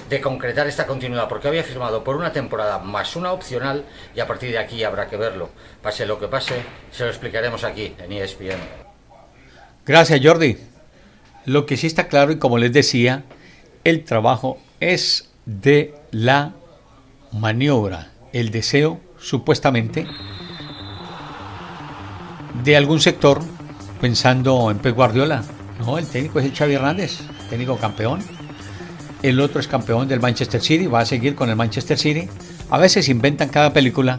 de 0.08 0.20
concretar 0.20 0.66
esta 0.66 0.86
continuidad, 0.86 1.28
porque 1.28 1.48
había 1.48 1.64
firmado 1.64 2.04
por 2.04 2.16
una 2.16 2.32
temporada 2.32 2.78
más 2.78 3.16
una 3.16 3.32
opcional 3.32 3.84
y 4.14 4.20
a 4.20 4.26
partir 4.26 4.50
de 4.50 4.58
aquí 4.58 4.84
habrá 4.84 5.08
que 5.08 5.16
verlo. 5.16 5.50
Pase 5.82 6.06
lo 6.06 6.18
que 6.18 6.28
pase, 6.28 6.62
se 6.92 7.04
lo 7.04 7.10
explicaremos 7.10 7.64
aquí 7.64 7.94
en 7.98 8.12
ESPN. 8.12 8.85
Gracias, 9.86 10.20
Jordi. 10.20 10.56
Lo 11.44 11.64
que 11.64 11.76
sí 11.76 11.86
está 11.86 12.08
claro 12.08 12.32
y 12.32 12.38
como 12.38 12.58
les 12.58 12.72
decía, 12.72 13.22
el 13.84 14.02
trabajo 14.02 14.58
es 14.80 15.30
de 15.44 15.94
la 16.10 16.54
maniobra, 17.32 18.10
el 18.32 18.50
deseo 18.50 19.00
supuestamente 19.16 20.08
de 22.64 22.76
algún 22.76 23.00
sector 23.00 23.40
pensando 24.00 24.72
en 24.72 24.78
Pep 24.78 24.96
Guardiola. 24.96 25.44
No, 25.78 25.98
el 25.98 26.06
técnico 26.06 26.40
es 26.40 26.46
el 26.46 26.52
Xavi 26.52 26.74
Hernández, 26.74 27.20
técnico 27.48 27.76
campeón. 27.76 28.24
El 29.22 29.38
otro 29.40 29.60
es 29.60 29.68
campeón 29.68 30.08
del 30.08 30.18
Manchester 30.18 30.60
City, 30.60 30.88
va 30.88 31.00
a 31.00 31.06
seguir 31.06 31.36
con 31.36 31.48
el 31.48 31.54
Manchester 31.54 31.96
City. 31.96 32.28
A 32.70 32.78
veces 32.78 33.08
inventan 33.08 33.50
cada 33.50 33.72
película 33.72 34.18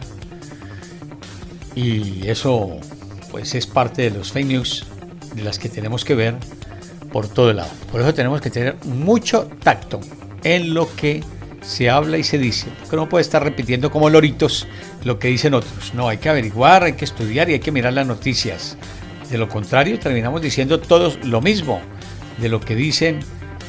y 1.74 2.26
eso 2.26 2.78
pues 3.30 3.54
es 3.54 3.66
parte 3.66 4.02
de 4.02 4.10
los 4.12 4.32
fake 4.32 4.46
news 4.46 4.86
de 5.34 5.42
las 5.42 5.58
que 5.58 5.68
tenemos 5.68 6.04
que 6.04 6.14
ver 6.14 6.34
por 7.12 7.28
todo 7.28 7.50
el 7.50 7.56
lado. 7.56 7.70
Por 7.90 8.00
eso 8.00 8.14
tenemos 8.14 8.40
que 8.40 8.50
tener 8.50 8.76
mucho 8.84 9.48
tacto 9.62 10.00
en 10.44 10.74
lo 10.74 10.94
que 10.94 11.22
se 11.62 11.90
habla 11.90 12.18
y 12.18 12.24
se 12.24 12.38
dice, 12.38 12.68
porque 12.80 12.96
no 12.96 13.08
puede 13.08 13.22
estar 13.22 13.42
repitiendo 13.42 13.90
como 13.90 14.10
loritos 14.10 14.66
lo 15.04 15.18
que 15.18 15.28
dicen 15.28 15.54
otros. 15.54 15.92
No, 15.94 16.08
hay 16.08 16.18
que 16.18 16.28
averiguar, 16.28 16.84
hay 16.84 16.94
que 16.94 17.04
estudiar 17.04 17.50
y 17.50 17.54
hay 17.54 17.60
que 17.60 17.72
mirar 17.72 17.92
las 17.92 18.06
noticias. 18.06 18.76
De 19.30 19.38
lo 19.38 19.48
contrario, 19.48 19.98
terminamos 19.98 20.40
diciendo 20.40 20.80
todos 20.80 21.18
lo 21.24 21.40
mismo 21.40 21.80
de 22.38 22.48
lo 22.48 22.60
que 22.60 22.74
dicen 22.74 23.20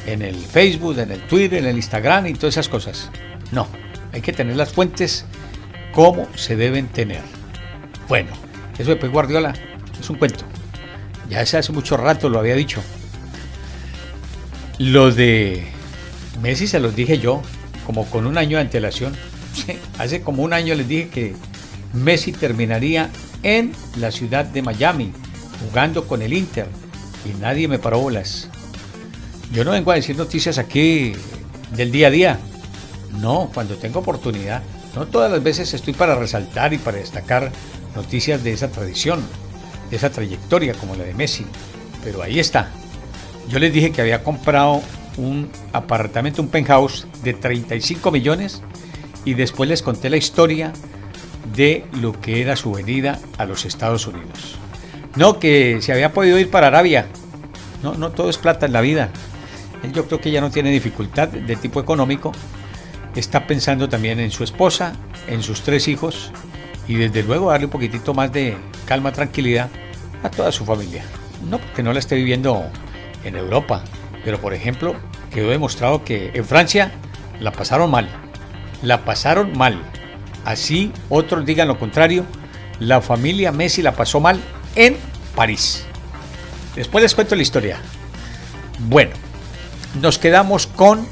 en 0.06 0.22
el 0.22 0.36
Facebook, 0.36 0.98
en 0.98 1.10
el 1.10 1.20
Twitter, 1.26 1.58
en 1.58 1.66
el 1.66 1.76
Instagram 1.76 2.26
y 2.28 2.34
todas 2.34 2.54
esas 2.54 2.68
cosas. 2.68 3.10
No, 3.52 3.66
hay 4.12 4.20
que 4.20 4.32
tener 4.32 4.56
las 4.56 4.72
fuentes 4.72 5.26
como 5.92 6.26
se 6.36 6.56
deben 6.56 6.86
tener. 6.88 7.20
Bueno, 8.08 8.30
eso 8.78 8.90
de 8.90 8.96
Pep 8.96 9.12
Guardiola 9.12 9.54
es 10.00 10.08
un 10.08 10.16
cuento. 10.16 10.44
Ya 11.30 11.42
hace 11.42 11.72
mucho 11.72 11.96
rato 11.96 12.28
lo 12.28 12.40
había 12.40 12.56
dicho. 12.56 12.82
Lo 14.78 15.12
de 15.12 15.64
Messi 16.42 16.66
se 16.66 16.80
los 16.80 16.96
dije 16.96 17.18
yo, 17.20 17.40
como 17.86 18.04
con 18.06 18.26
un 18.26 18.36
año 18.36 18.56
de 18.56 18.62
antelación. 18.62 19.14
hace 19.98 20.22
como 20.22 20.42
un 20.42 20.52
año 20.52 20.74
les 20.74 20.88
dije 20.88 21.08
que 21.08 21.36
Messi 21.92 22.32
terminaría 22.32 23.10
en 23.44 23.72
la 23.96 24.10
ciudad 24.10 24.44
de 24.44 24.62
Miami, 24.62 25.12
jugando 25.60 26.08
con 26.08 26.20
el 26.20 26.32
Inter. 26.32 26.66
Y 27.24 27.40
nadie 27.40 27.68
me 27.68 27.78
paró 27.78 28.00
bolas. 28.00 28.48
Yo 29.52 29.64
no 29.64 29.70
vengo 29.70 29.92
a 29.92 29.96
decir 29.96 30.16
noticias 30.16 30.58
aquí 30.58 31.12
del 31.76 31.92
día 31.92 32.08
a 32.08 32.10
día. 32.10 32.38
No, 33.20 33.50
cuando 33.54 33.76
tengo 33.76 34.00
oportunidad. 34.00 34.62
No 34.96 35.06
todas 35.06 35.30
las 35.30 35.42
veces 35.42 35.72
estoy 35.74 35.94
para 35.94 36.16
resaltar 36.16 36.72
y 36.72 36.78
para 36.78 36.98
destacar 36.98 37.52
noticias 37.94 38.42
de 38.42 38.52
esa 38.52 38.68
tradición 38.68 39.22
esa 39.90 40.10
trayectoria 40.10 40.74
como 40.74 40.94
la 40.94 41.04
de 41.04 41.14
Messi. 41.14 41.46
Pero 42.04 42.22
ahí 42.22 42.38
está. 42.38 42.70
Yo 43.48 43.58
les 43.58 43.72
dije 43.72 43.90
que 43.90 44.00
había 44.00 44.22
comprado 44.22 44.82
un 45.16 45.50
apartamento, 45.72 46.40
un 46.42 46.48
penthouse 46.48 47.06
de 47.22 47.34
35 47.34 48.10
millones 48.10 48.62
y 49.24 49.34
después 49.34 49.68
les 49.68 49.82
conté 49.82 50.08
la 50.08 50.16
historia 50.16 50.72
de 51.54 51.84
lo 52.00 52.18
que 52.20 52.40
era 52.40 52.56
su 52.56 52.72
venida 52.72 53.18
a 53.38 53.44
los 53.44 53.64
Estados 53.64 54.06
Unidos. 54.06 54.56
No, 55.16 55.38
que 55.38 55.78
se 55.80 55.92
había 55.92 56.12
podido 56.12 56.38
ir 56.38 56.50
para 56.50 56.68
Arabia. 56.68 57.06
No, 57.82 57.94
no 57.94 58.10
todo 58.10 58.30
es 58.30 58.38
plata 58.38 58.66
en 58.66 58.72
la 58.72 58.80
vida. 58.80 59.10
yo 59.92 60.06
creo 60.06 60.20
que 60.20 60.30
ya 60.30 60.40
no 60.40 60.50
tiene 60.50 60.70
dificultad 60.70 61.28
de 61.28 61.56
tipo 61.56 61.80
económico. 61.80 62.32
Está 63.16 63.46
pensando 63.46 63.88
también 63.88 64.20
en 64.20 64.30
su 64.30 64.44
esposa, 64.44 64.92
en 65.26 65.42
sus 65.42 65.62
tres 65.62 65.88
hijos 65.88 66.30
y 66.88 66.94
desde 66.94 67.22
luego 67.22 67.50
darle 67.50 67.66
un 67.66 67.72
poquitito 67.72 68.14
más 68.14 68.32
de 68.32 68.56
calma, 68.86 69.12
tranquilidad 69.12 69.68
a 70.22 70.30
toda 70.30 70.52
su 70.52 70.64
familia. 70.64 71.04
No 71.48 71.58
porque 71.58 71.82
no 71.82 71.92
la 71.92 71.98
esté 71.98 72.16
viviendo 72.16 72.64
en 73.24 73.36
Europa, 73.36 73.84
pero 74.24 74.40
por 74.40 74.54
ejemplo 74.54 74.94
quedó 75.32 75.50
demostrado 75.50 76.04
que 76.04 76.30
en 76.34 76.44
Francia 76.44 76.92
la 77.40 77.52
pasaron 77.52 77.90
mal. 77.90 78.08
La 78.82 79.04
pasaron 79.04 79.56
mal. 79.56 79.80
Así 80.44 80.92
otros 81.08 81.44
digan 81.44 81.68
lo 81.68 81.78
contrario, 81.78 82.24
la 82.78 83.00
familia 83.00 83.52
Messi 83.52 83.82
la 83.82 83.92
pasó 83.92 84.20
mal 84.20 84.40
en 84.74 84.96
París. 85.34 85.84
Después 86.74 87.02
les 87.02 87.14
cuento 87.14 87.36
la 87.36 87.42
historia. 87.42 87.78
Bueno, 88.78 89.12
nos 90.00 90.18
quedamos 90.18 90.66
con 90.66 91.06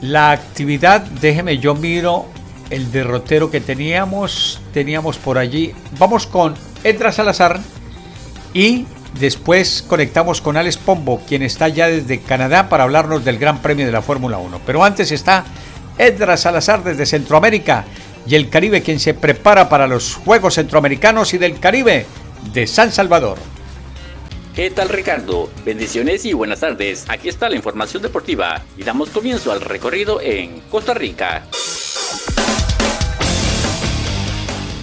la 0.00 0.32
actividad. 0.32 1.02
Déjeme, 1.02 1.58
yo 1.58 1.74
miro 1.74 2.26
el 2.72 2.90
derrotero 2.90 3.50
que 3.50 3.60
teníamos. 3.60 4.60
Teníamos 4.72 5.18
por 5.18 5.38
allí. 5.38 5.74
Vamos 5.98 6.26
con 6.26 6.54
Edra 6.82 7.12
Salazar 7.12 7.60
y 8.54 8.86
después 9.20 9.84
conectamos 9.86 10.40
con 10.40 10.56
Alex 10.56 10.78
Pombo, 10.78 11.20
quien 11.28 11.42
está 11.42 11.68
ya 11.68 11.88
desde 11.88 12.20
Canadá 12.20 12.70
para 12.70 12.84
hablarnos 12.84 13.24
del 13.24 13.38
Gran 13.38 13.60
Premio 13.60 13.84
de 13.84 13.92
la 13.92 14.00
Fórmula 14.00 14.38
1. 14.38 14.62
Pero 14.64 14.82
antes 14.82 15.12
está 15.12 15.44
Edra 15.98 16.38
Salazar 16.38 16.82
desde 16.82 17.04
Centroamérica 17.04 17.84
y 18.26 18.36
el 18.36 18.48
Caribe, 18.48 18.82
quien 18.82 18.98
se 18.98 19.12
prepara 19.12 19.68
para 19.68 19.86
los 19.86 20.14
Juegos 20.14 20.54
Centroamericanos 20.54 21.34
y 21.34 21.38
del 21.38 21.60
Caribe 21.60 22.06
de 22.54 22.66
San 22.66 22.90
Salvador. 22.90 23.36
¿Qué 24.54 24.70
tal 24.70 24.88
Ricardo? 24.88 25.50
Bendiciones 25.64 26.24
y 26.24 26.32
buenas 26.32 26.60
tardes. 26.60 27.04
Aquí 27.08 27.28
está 27.28 27.50
la 27.50 27.56
información 27.56 28.02
deportiva 28.02 28.62
y 28.78 28.82
damos 28.82 29.10
comienzo 29.10 29.52
al 29.52 29.60
recorrido 29.60 30.20
en 30.22 30.60
Costa 30.70 30.94
Rica. 30.94 31.44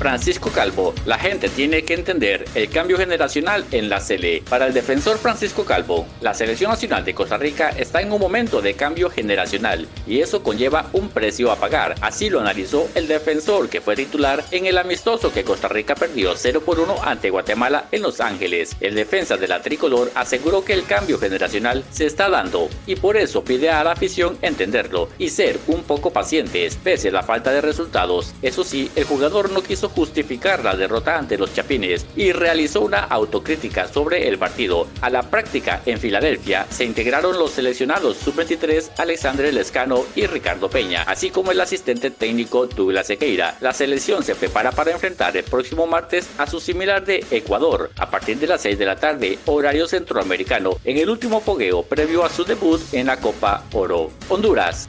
Francisco 0.00 0.48
Calvo, 0.48 0.94
la 1.04 1.18
gente 1.18 1.50
tiene 1.50 1.82
que 1.82 1.92
entender 1.92 2.46
el 2.54 2.70
cambio 2.70 2.96
generacional 2.96 3.66
en 3.70 3.90
la 3.90 4.00
Sele. 4.00 4.42
Para 4.48 4.66
el 4.66 4.72
defensor 4.72 5.18
Francisco 5.18 5.66
Calvo, 5.66 6.06
la 6.22 6.32
selección 6.32 6.70
nacional 6.70 7.04
de 7.04 7.12
Costa 7.12 7.36
Rica 7.36 7.68
está 7.68 8.00
en 8.00 8.10
un 8.10 8.18
momento 8.18 8.62
de 8.62 8.72
cambio 8.72 9.10
generacional 9.10 9.86
y 10.06 10.20
eso 10.20 10.42
conlleva 10.42 10.88
un 10.94 11.10
precio 11.10 11.52
a 11.52 11.56
pagar. 11.56 11.96
Así 12.00 12.30
lo 12.30 12.40
analizó 12.40 12.88
el 12.94 13.08
defensor 13.08 13.68
que 13.68 13.82
fue 13.82 13.94
titular 13.94 14.42
en 14.52 14.64
el 14.64 14.78
amistoso 14.78 15.34
que 15.34 15.44
Costa 15.44 15.68
Rica 15.68 15.94
perdió 15.94 16.34
0 16.34 16.62
por 16.64 16.80
1 16.80 17.04
ante 17.04 17.28
Guatemala 17.28 17.84
en 17.92 18.00
Los 18.00 18.22
Ángeles. 18.22 18.74
El 18.80 18.94
defensa 18.94 19.36
de 19.36 19.48
la 19.48 19.60
tricolor 19.60 20.10
aseguró 20.14 20.64
que 20.64 20.72
el 20.72 20.86
cambio 20.86 21.18
generacional 21.18 21.84
se 21.90 22.06
está 22.06 22.30
dando 22.30 22.70
y 22.86 22.96
por 22.96 23.18
eso 23.18 23.44
pide 23.44 23.68
a 23.68 23.84
la 23.84 23.92
afición 23.92 24.38
entenderlo 24.40 25.10
y 25.18 25.28
ser 25.28 25.58
un 25.66 25.82
poco 25.82 26.10
pacientes 26.10 26.78
pese 26.82 27.08
a 27.10 27.12
la 27.12 27.22
falta 27.22 27.50
de 27.52 27.60
resultados. 27.60 28.32
Eso 28.40 28.64
sí, 28.64 28.90
el 28.96 29.04
jugador 29.04 29.50
no 29.50 29.62
quiso 29.62 29.89
justificar 29.94 30.64
la 30.64 30.76
derrota 30.76 31.18
ante 31.18 31.38
los 31.38 31.52
Chapines 31.54 32.06
y 32.16 32.32
realizó 32.32 32.80
una 32.80 33.00
autocrítica 33.04 33.88
sobre 33.88 34.28
el 34.28 34.38
partido. 34.38 34.86
A 35.00 35.10
la 35.10 35.22
práctica 35.22 35.82
en 35.86 35.98
Filadelfia 35.98 36.66
se 36.70 36.84
integraron 36.84 37.38
los 37.38 37.52
seleccionados 37.52 38.16
sub-23 38.18 38.90
Alexandre 38.98 39.52
Lescano 39.52 40.04
y 40.14 40.26
Ricardo 40.26 40.70
Peña, 40.70 41.02
así 41.02 41.30
como 41.30 41.52
el 41.52 41.60
asistente 41.60 42.10
técnico 42.10 42.66
Douglas 42.66 43.06
Sequeira. 43.06 43.56
La 43.60 43.72
selección 43.72 44.22
se 44.22 44.34
prepara 44.34 44.72
para 44.72 44.92
enfrentar 44.92 45.36
el 45.36 45.44
próximo 45.44 45.86
martes 45.86 46.28
a 46.38 46.46
su 46.46 46.60
similar 46.60 47.04
de 47.04 47.24
Ecuador 47.30 47.90
a 47.96 48.10
partir 48.10 48.38
de 48.38 48.46
las 48.46 48.62
6 48.62 48.78
de 48.78 48.86
la 48.86 48.96
tarde, 48.96 49.38
horario 49.46 49.86
centroamericano, 49.86 50.76
en 50.84 50.98
el 50.98 51.10
último 51.10 51.40
fogueo 51.40 51.82
previo 51.82 52.24
a 52.24 52.30
su 52.30 52.44
debut 52.44 52.80
en 52.92 53.06
la 53.06 53.18
Copa 53.18 53.64
Oro. 53.72 54.10
Honduras. 54.28 54.88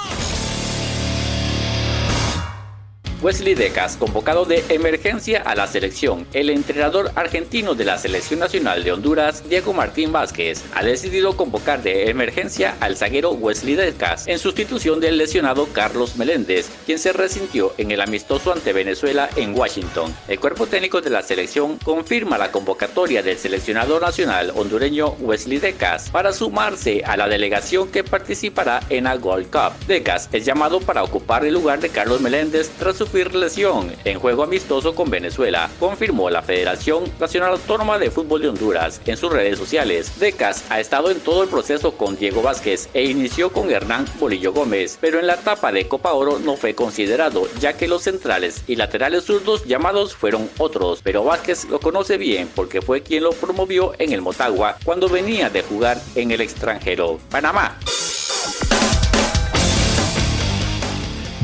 Wesley 3.21 3.53
Decas, 3.53 3.97
convocado 3.97 4.45
de 4.45 4.63
emergencia 4.69 5.43
a 5.43 5.53
la 5.53 5.67
selección. 5.67 6.25
El 6.33 6.49
entrenador 6.49 7.11
argentino 7.13 7.75
de 7.75 7.85
la 7.85 7.99
Selección 7.99 8.39
Nacional 8.39 8.83
de 8.83 8.91
Honduras, 8.91 9.47
Diego 9.47 9.73
Martín 9.73 10.11
Vázquez, 10.11 10.63
ha 10.73 10.83
decidido 10.83 11.37
convocar 11.37 11.83
de 11.83 12.09
emergencia 12.09 12.75
al 12.79 12.97
zaguero 12.97 13.29
Wesley 13.33 13.75
Decas 13.75 14.27
en 14.27 14.39
sustitución 14.39 14.99
del 14.99 15.19
lesionado 15.19 15.67
Carlos 15.71 16.15
Meléndez, 16.15 16.71
quien 16.87 16.97
se 16.97 17.13
resintió 17.13 17.75
en 17.77 17.91
el 17.91 18.01
amistoso 18.01 18.53
ante 18.53 18.73
Venezuela 18.73 19.29
en 19.35 19.55
Washington. 19.55 20.11
El 20.27 20.39
cuerpo 20.39 20.65
técnico 20.65 20.99
de 20.99 21.11
la 21.11 21.21
selección 21.21 21.77
confirma 21.77 22.39
la 22.39 22.51
convocatoria 22.51 23.21
del 23.21 23.37
seleccionador 23.37 24.01
nacional 24.01 24.51
hondureño 24.55 25.09
Wesley 25.19 25.59
Decas 25.59 26.09
para 26.09 26.33
sumarse 26.33 27.03
a 27.05 27.17
la 27.17 27.27
delegación 27.27 27.91
que 27.91 28.03
participará 28.03 28.79
en 28.89 29.03
la 29.03 29.17
Gold 29.17 29.51
Cup. 29.51 29.73
Decas 29.85 30.27
es 30.31 30.43
llamado 30.43 30.79
para 30.79 31.03
ocupar 31.03 31.45
el 31.45 31.53
lugar 31.53 31.79
de 31.79 31.89
Carlos 31.89 32.19
Meléndez 32.19 32.71
tras 32.79 32.97
su 32.97 33.10
en 33.13 34.19
juego 34.19 34.43
amistoso 34.43 34.95
con 34.95 35.09
Venezuela, 35.09 35.69
confirmó 35.79 36.29
la 36.29 36.41
Federación 36.41 37.03
Nacional 37.19 37.51
Autónoma 37.51 37.99
de 37.99 38.09
Fútbol 38.09 38.41
de 38.41 38.49
Honduras 38.49 39.01
en 39.05 39.17
sus 39.17 39.31
redes 39.31 39.57
sociales. 39.57 40.17
Decas 40.19 40.63
ha 40.69 40.79
estado 40.79 41.11
en 41.11 41.19
todo 41.19 41.43
el 41.43 41.49
proceso 41.49 41.97
con 41.97 42.15
Diego 42.15 42.41
Vázquez 42.41 42.89
e 42.93 43.03
inició 43.03 43.51
con 43.51 43.69
Hernán 43.69 44.05
Bolillo 44.19 44.53
Gómez, 44.53 44.97
pero 45.01 45.19
en 45.19 45.27
la 45.27 45.33
etapa 45.33 45.71
de 45.71 45.87
Copa 45.87 46.13
Oro 46.13 46.39
no 46.39 46.55
fue 46.55 46.73
considerado, 46.73 47.47
ya 47.59 47.73
que 47.73 47.87
los 47.87 48.03
centrales 48.03 48.63
y 48.67 48.77
laterales 48.77 49.25
zurdos 49.25 49.65
llamados 49.65 50.15
fueron 50.15 50.49
otros, 50.57 51.01
pero 51.03 51.25
Vázquez 51.25 51.65
lo 51.65 51.79
conoce 51.79 52.17
bien 52.17 52.49
porque 52.55 52.81
fue 52.81 53.03
quien 53.03 53.23
lo 53.23 53.31
promovió 53.31 53.93
en 53.99 54.13
el 54.13 54.21
Motagua 54.21 54.77
cuando 54.85 55.09
venía 55.09 55.49
de 55.49 55.63
jugar 55.63 56.01
en 56.15 56.31
el 56.31 56.41
extranjero. 56.41 57.19
Panamá. 57.29 57.77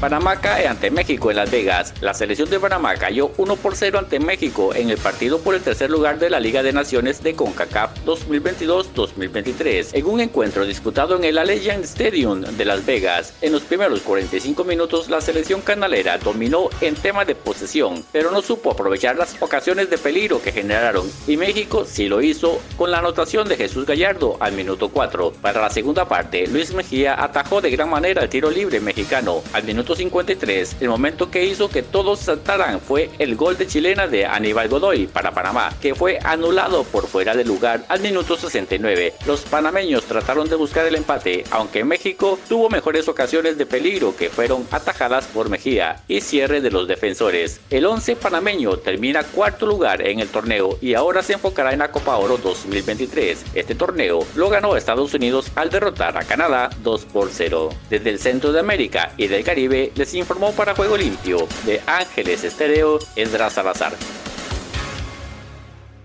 Panamá 0.00 0.40
cae 0.40 0.66
ante 0.66 0.90
México 0.90 1.30
en 1.30 1.36
Las 1.36 1.50
Vegas. 1.50 1.94
La 2.00 2.14
selección 2.14 2.50
de 2.50 2.60
Panamá 2.60 2.94
cayó 2.96 3.30
1 3.36 3.56
por 3.56 3.76
0 3.76 3.98
ante 3.98 4.18
México 4.18 4.74
en 4.74 4.90
el 4.90 4.98
partido 4.98 5.38
por 5.38 5.54
el 5.54 5.62
tercer 5.62 5.90
lugar 5.90 6.18
de 6.18 6.30
la 6.30 6.40
Liga 6.40 6.62
de 6.62 6.72
Naciones 6.72 7.22
de 7.22 7.34
CONCACAF 7.34 8.04
2022-2023 8.04 9.90
en 9.92 10.06
un 10.06 10.20
encuentro 10.20 10.66
disputado 10.66 11.16
en 11.16 11.24
el 11.24 11.38
Allegiant 11.38 11.84
Stadium 11.84 12.42
de 12.42 12.64
Las 12.64 12.84
Vegas. 12.84 13.34
En 13.40 13.52
los 13.52 13.62
primeros 13.62 14.00
45 14.00 14.64
minutos 14.64 15.08
la 15.08 15.20
selección 15.20 15.60
canalera 15.60 16.18
dominó 16.18 16.68
en 16.80 16.94
tema 16.94 17.24
de 17.24 17.34
posesión, 17.34 18.04
pero 18.12 18.30
no 18.30 18.42
supo 18.42 18.72
aprovechar 18.72 19.16
las 19.16 19.40
ocasiones 19.40 19.90
de 19.90 19.98
peligro 19.98 20.42
que 20.42 20.52
generaron 20.52 21.10
y 21.26 21.36
México 21.36 21.84
sí 21.86 22.08
lo 22.08 22.20
hizo 22.20 22.60
con 22.76 22.90
la 22.90 22.98
anotación 22.98 23.48
de 23.48 23.56
Jesús 23.56 23.86
Gallardo 23.86 24.36
al 24.40 24.52
minuto 24.52 24.88
4. 24.88 25.32
Para 25.40 25.60
la 25.60 25.70
segunda 25.70 26.06
parte, 26.06 26.46
Luis 26.46 26.72
Mejía 26.72 27.22
atajó 27.22 27.60
de 27.60 27.70
gran 27.70 27.88
manera 27.88 28.22
el 28.22 28.28
tiro 28.28 28.50
libre 28.50 28.80
mexicano 28.80 29.42
al 29.52 29.64
minuto 29.64 29.83
53, 29.92 30.76
el 30.80 30.88
momento 30.88 31.30
que 31.30 31.44
hizo 31.44 31.68
que 31.68 31.82
todos 31.82 32.20
saltaran 32.20 32.80
fue 32.80 33.10
el 33.18 33.34
gol 33.36 33.58
de 33.58 33.66
chilena 33.66 34.06
de 34.06 34.24
Aníbal 34.24 34.68
Godoy 34.68 35.08
para 35.08 35.32
Panamá, 35.32 35.72
que 35.82 35.94
fue 35.94 36.18
anulado 36.22 36.84
por 36.84 37.08
fuera 37.08 37.34
de 37.34 37.44
lugar 37.44 37.84
al 37.88 38.00
minuto 38.00 38.36
69. 38.36 39.14
Los 39.26 39.40
panameños 39.40 40.04
trataron 40.04 40.48
de 40.48 40.56
buscar 40.56 40.86
el 40.86 40.94
empate, 40.94 41.44
aunque 41.50 41.84
México 41.84 42.38
tuvo 42.48 42.70
mejores 42.70 43.08
ocasiones 43.08 43.58
de 43.58 43.66
peligro 43.66 44.14
que 44.16 44.30
fueron 44.30 44.66
atajadas 44.70 45.26
por 45.26 45.50
Mejía 45.50 46.02
y 46.06 46.20
cierre 46.20 46.60
de 46.60 46.70
los 46.70 46.86
defensores. 46.86 47.60
El 47.70 47.86
11 47.86 48.16
panameño 48.16 48.76
termina 48.76 49.24
cuarto 49.24 49.66
lugar 49.66 50.06
en 50.06 50.20
el 50.20 50.28
torneo 50.28 50.78
y 50.80 50.94
ahora 50.94 51.22
se 51.22 51.32
enfocará 51.32 51.72
en 51.72 51.80
la 51.80 51.90
Copa 51.90 52.16
Oro 52.16 52.38
2023. 52.38 53.44
Este 53.54 53.74
torneo 53.74 54.24
lo 54.36 54.48
ganó 54.48 54.76
Estados 54.76 55.12
Unidos 55.14 55.50
al 55.56 55.70
derrotar 55.70 56.16
a 56.16 56.24
Canadá 56.24 56.70
2 56.82 57.04
por 57.06 57.30
0. 57.30 57.70
Desde 57.90 58.10
el 58.10 58.18
centro 58.18 58.52
de 58.52 58.60
América 58.60 59.12
y 59.16 59.26
del 59.26 59.42
Caribe 59.42 59.73
les 59.74 60.14
informó 60.14 60.52
para 60.52 60.74
Juego 60.74 60.96
Limpio 60.96 61.48
de 61.66 61.80
Ángeles 61.86 62.44
Estéreo 62.44 62.98
Esdras 63.16 63.54
Salazar. 63.54 63.92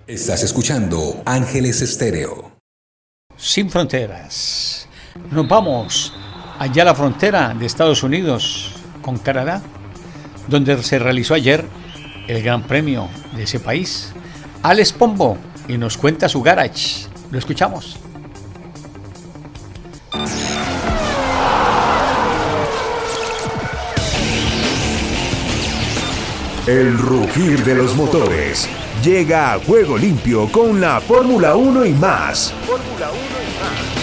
Estás 0.08 0.42
escuchando 0.44 1.22
Ángeles 1.26 1.82
Estéreo. 1.82 2.52
Sin 3.38 3.70
fronteras. 3.70 4.88
Nos 5.30 5.48
vamos 5.48 6.14
allá 6.58 6.82
a 6.82 6.86
la 6.86 6.96
frontera 6.96 7.54
de 7.54 7.66
Estados 7.68 8.02
Unidos 8.02 8.74
con 9.04 9.20
Canadá, 9.20 9.62
donde 10.48 10.82
se 10.82 10.98
realizó 10.98 11.36
ayer 11.36 11.64
el 12.28 12.42
Gran 12.42 12.64
Premio 12.64 13.08
de 13.36 13.44
ese 13.44 13.60
país. 13.60 14.12
Alex 14.64 14.94
Pombo 14.94 15.38
y 15.68 15.78
nos 15.78 15.96
cuenta 15.96 16.28
su 16.28 16.42
garage. 16.42 17.08
Lo 17.30 17.38
escuchamos. 17.38 18.00
El 26.70 27.00
rugir 27.00 27.66
de 27.66 27.74
los 27.74 27.96
motores 27.96 28.70
llega 29.04 29.54
a 29.54 29.60
juego 29.60 29.98
limpio 29.98 30.48
con 30.52 30.80
la 30.80 31.02
Fórmula 31.02 31.56
1 31.56 31.84
y 31.84 31.94
más. 31.94 32.54
Fórmula 32.68 33.10
1 33.10 33.18
y 33.18 33.60
más. 33.60 33.99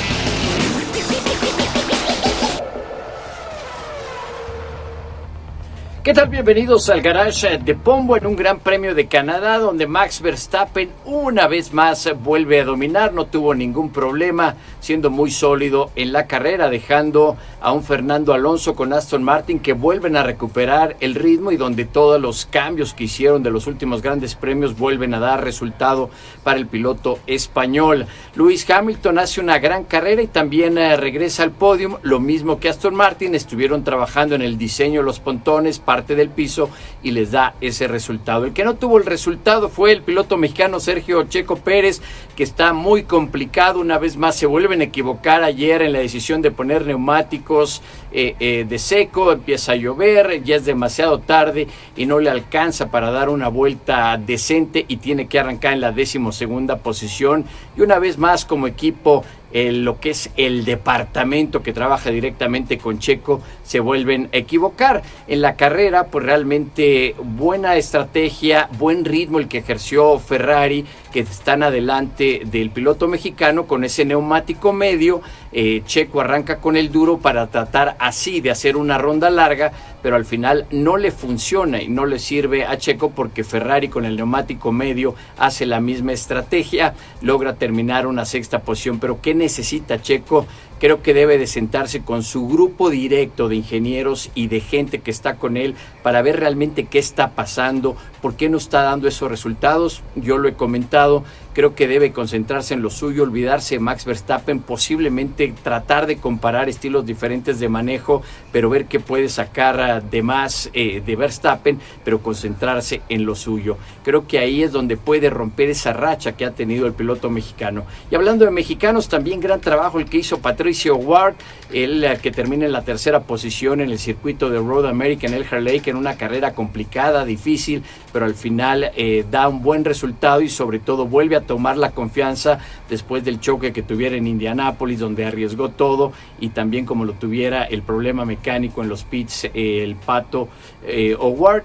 ¿Qué 6.07 6.15
tal? 6.15 6.29
Bienvenidos 6.29 6.89
al 6.89 7.01
garage 7.03 7.59
de 7.59 7.75
Pombo 7.75 8.17
en 8.17 8.27
un 8.27 8.37
Gran 8.37 8.61
Premio 8.61 8.95
de 8.95 9.09
Canadá 9.09 9.59
donde 9.59 9.89
Max 9.89 10.21
Verstappen 10.21 10.89
una 11.05 11.49
vez 11.49 11.73
más 11.73 12.09
vuelve 12.23 12.61
a 12.61 12.65
dominar, 12.65 13.13
no 13.13 13.27
tuvo 13.27 13.57
ningún 13.57 13.91
problema, 13.91 14.55
siendo 14.79 15.11
muy 15.11 15.33
sólido 15.33 15.91
en 15.97 16.13
la 16.13 16.29
carrera, 16.29 16.71
dejando 16.71 17.37
a 17.61 17.73
un 17.73 17.83
Fernando 17.83 18.33
Alonso 18.35 18.77
con 18.77 18.93
Aston 18.93 19.25
Martin 19.25 19.59
que 19.59 19.73
vuelven 19.73 20.17
a 20.17 20.23
recuperar 20.23 20.97
el 21.01 21.17
ritmo 21.17 21.51
y 21.51 21.57
donde 21.57 21.87
todos 21.87 22.21
los 22.21 22.47
cambios 22.47 22.95
que 22.95 23.03
hicieron 23.03 23.43
de 23.43 23.51
los 23.51 23.67
últimos 23.67 24.01
grandes 24.01 24.37
premios 24.37 24.79
vuelven 24.79 25.13
a 25.13 25.19
dar 25.19 25.43
resultado 25.43 26.09
para 26.45 26.61
el 26.61 26.69
piloto 26.69 27.19
español. 27.27 28.07
Lewis 28.37 28.71
Hamilton 28.71 29.19
hace 29.19 29.41
una 29.41 29.59
gran 29.59 29.83
carrera 29.83 30.23
y 30.23 30.29
también 30.29 30.79
eh, 30.79 30.97
regresa 30.97 31.43
al 31.43 31.51
podium, 31.51 31.97
lo 32.03 32.21
mismo 32.21 32.61
que 32.61 32.69
Aston 32.69 32.95
Martin, 32.95 33.35
estuvieron 33.35 33.83
trabajando 33.83 34.37
en 34.37 34.43
el 34.43 34.57
diseño 34.57 35.01
de 35.01 35.07
los 35.07 35.19
pontones, 35.19 35.81
parte 35.97 36.15
del 36.15 36.29
piso 36.29 36.69
y 37.03 37.13
les 37.13 37.31
da 37.31 37.55
ese 37.63 37.89
resultado. 37.89 38.45
El 38.45 38.53
que 38.53 38.65
no 38.65 38.75
tuvo 38.75 38.99
el 38.99 39.07
resultado 39.07 39.71
fue 39.71 39.93
el 39.93 40.03
piloto 40.03 40.37
mexicano 40.37 40.79
Sergio 40.79 41.23
Checo 41.23 41.57
Pérez, 41.57 42.03
que 42.37 42.43
está 42.43 42.75
muy 42.75 43.05
complicado, 43.05 43.81
una 43.81 43.97
vez 43.97 44.19
más 44.19 44.37
se 44.37 44.45
vuelven 44.45 44.83
a 44.83 44.85
equivocar 44.85 45.43
ayer 45.43 45.81
en 45.81 45.95
la 45.95 46.01
decisión 46.01 46.43
de 46.43 46.51
poner 46.51 46.85
neumáticos 46.85 47.81
eh, 48.13 48.37
eh, 48.41 48.67
de 48.69 48.79
seco, 48.79 49.33
empieza 49.33 49.73
a 49.73 49.77
llover, 49.77 50.43
ya 50.45 50.57
es 50.57 50.67
demasiado 50.67 51.21
tarde 51.21 51.67
y 51.97 52.05
no 52.05 52.19
le 52.19 52.29
alcanza 52.29 52.91
para 52.91 53.11
dar 53.11 53.31
una 53.31 53.49
vuelta 53.49 54.19
decente 54.19 54.85
y 54.87 54.99
tiene 54.99 55.29
que 55.29 55.39
arrancar 55.39 55.73
en 55.73 55.81
la 55.81 55.93
decimosegunda 55.93 56.77
posición. 56.77 57.47
Y 57.75 57.81
una 57.81 57.99
vez 57.99 58.19
más 58.19 58.45
como 58.45 58.67
equipo 58.67 59.25
lo 59.57 60.01
que 60.01 60.11
es 60.11 60.31
el 60.37 60.65
departamento 60.65 61.63
que 61.63 61.73
trabaja 61.73 62.11
directamente 62.11 62.77
con 62.77 62.99
Checo 62.99 63.41
se 63.63 63.81
vuelven 63.81 64.29
a 64.33 64.37
equivocar. 64.37 65.03
En 65.27 65.41
la 65.41 65.57
carrera, 65.57 66.09
pues 66.09 66.27
realmente 66.27 67.15
buena 67.23 67.77
estrategia, 67.77 68.69
buen 68.79 69.05
ritmo 69.05 69.39
el 69.39 69.49
que 69.49 69.59
ejerció 69.59 70.19
Ferrari, 70.19 70.85
que 71.11 71.21
están 71.21 71.63
adelante 71.63 72.43
del 72.45 72.71
piloto 72.71 73.09
mexicano 73.09 73.67
con 73.67 73.85
ese 73.85 74.05
neumático 74.05 74.75
medio. 74.75 75.23
Eh, 75.59 75.85
Checo 75.87 76.21
arranca 76.21 76.61
con 76.61 76.77
el 76.77 76.93
duro 76.93 77.17
para 77.17 77.47
tratar 77.47 77.97
así 77.99 78.43
de 78.43 78.51
hacer 78.51 78.77
una 78.77 78.99
ronda 78.99 79.31
larga, 79.31 79.73
pero 80.03 80.15
al 80.15 80.27
final 80.27 80.67
no 80.71 80.99
le 80.99 81.11
funciona 81.11 81.81
y 81.81 81.89
no 81.89 82.05
le 82.05 82.19
sirve 82.19 82.67
a 82.67 82.77
Checo 82.77 83.13
porque 83.13 83.43
Ferrari 83.43 83.89
con 83.89 84.05
el 84.05 84.17
neumático 84.17 84.71
medio 84.71 85.15
hace 85.39 85.65
la 85.65 85.81
misma 85.81 86.13
estrategia, 86.13 86.93
logra 87.23 87.55
terminar 87.55 88.07
una 88.07 88.27
sexta 88.27 88.61
posición. 88.61 89.01
Pero 89.01 89.23
¿qué 89.23 89.35
necesita 89.35 90.03
Checo? 90.03 90.47
Creo 90.79 91.03
que 91.03 91.15
debe 91.15 91.39
de 91.39 91.47
sentarse 91.47 92.03
con 92.03 92.23
su 92.23 92.47
grupo 92.47 92.91
directo 92.91 93.49
de 93.49 93.57
ingenieros 93.57 94.31
y 94.35 94.49
de 94.49 94.61
gente 94.61 95.01
que 95.01 95.11
está 95.11 95.37
con 95.37 95.57
él 95.57 95.75
para 96.03 96.23
ver 96.23 96.41
realmente 96.41 96.85
qué 96.85 96.99
está 96.99 97.31
pasando, 97.31 97.97
por 98.21 98.37
qué 98.37 98.49
no 98.49 98.59
está 98.59 98.83
dando 98.83 99.09
esos 99.09 99.31
resultados. 99.31 100.03
Yo 100.15 100.39
lo 100.39 100.49
he 100.49 100.55
comentado, 100.55 101.25
creo 101.53 101.75
que 101.75 101.89
debe 101.89 102.13
concentrarse 102.13 102.75
en 102.75 102.83
lo 102.83 102.91
suyo, 102.91 103.23
olvidarse 103.23 103.77
de 103.77 103.81
Max 103.81 104.05
Verstappen, 104.05 104.61
posiblemente 104.61 105.53
tratar 105.63 106.07
de 106.07 106.19
comparar 106.19 106.69
estilos 106.69 107.07
diferentes 107.07 107.59
de 107.59 107.69
manejo, 107.69 108.23
pero 108.53 108.71
ver 108.71 108.87
qué 108.87 109.01
puede 109.01 109.29
sacar 109.29 110.03
de 110.03 110.23
más 110.23 110.71
eh, 110.75 111.03
de 111.05 111.17
Verstappen, 111.17 111.81
pero 112.05 112.21
concentrarse 112.21 113.03
en 113.09 113.25
lo 113.25 113.35
suyo. 113.35 113.79
Creo 114.05 114.27
que 114.27 114.39
ahí 114.39 114.63
es 114.63 114.73
donde 114.73 114.97
puede 114.97 115.31
romper 115.31 115.71
esa 115.71 115.93
racha 115.93 116.33
que 116.33 116.45
ha 116.45 116.51
tenido 116.51 116.87
el 116.87 116.93
piloto 116.93 117.31
mexicano. 117.31 117.85
Y 118.11 118.15
hablando 118.15 118.45
de 118.45 118.51
mexicanos, 118.51 119.09
también 119.09 119.41
gran 119.41 119.61
trabajo 119.61 119.99
el 119.99 120.07
que 120.07 120.19
hizo 120.19 120.39
Patricio 120.39 120.66
Ward, 120.95 121.35
el 121.73 122.05
eh, 122.05 122.19
que 122.23 122.31
termina 122.31 122.67
en 122.67 122.73
la 122.73 122.83
tercera 122.83 123.21
posición 123.21 123.81
en 123.81 123.91
el 123.91 123.99
circuito 123.99 124.51
de 124.51 124.59
Road 124.59 124.87
America 124.87 125.27
en 125.27 125.35
el 125.35 125.65
Lake 125.65 125.91
en 125.91 125.97
una 125.97 126.17
carrera 126.17 126.55
complicada, 126.55 127.25
difícil, 127.25 127.83
pero 128.13 128.25
al 128.25 128.35
final 128.35 128.91
eh, 128.97 129.25
da 129.31 129.49
un 129.49 129.63
buen 129.63 129.85
resultado 129.85 130.41
y 130.41 130.49
sobre 130.49 130.79
todo 130.79 131.07
vuelve 131.07 131.37
a 131.37 131.41
tomar 131.41 131.77
la 131.77 131.91
confianza 131.91 132.59
después 132.89 133.25
del 133.25 133.41
choque 133.41 133.73
que 133.73 133.83
tuviera 133.83 134.17
en 134.17 134.27
Indianápolis, 134.27 134.99
donde 134.99 135.25
arriesgó 135.25 135.71
todo 135.71 136.13
y 136.41 136.51
también 136.51 136.87
como 136.87 137.05
lo 137.05 137.15
tuviera 137.15 137.65
el 137.65 137.83
problema 137.83 138.25
mecánico 138.25 138.83
en 138.83 138.89
los 138.89 139.05
pits, 139.05 139.45
eh, 139.45 139.83
el 139.83 139.97
Pato 139.97 140.49
eh, 140.87 141.17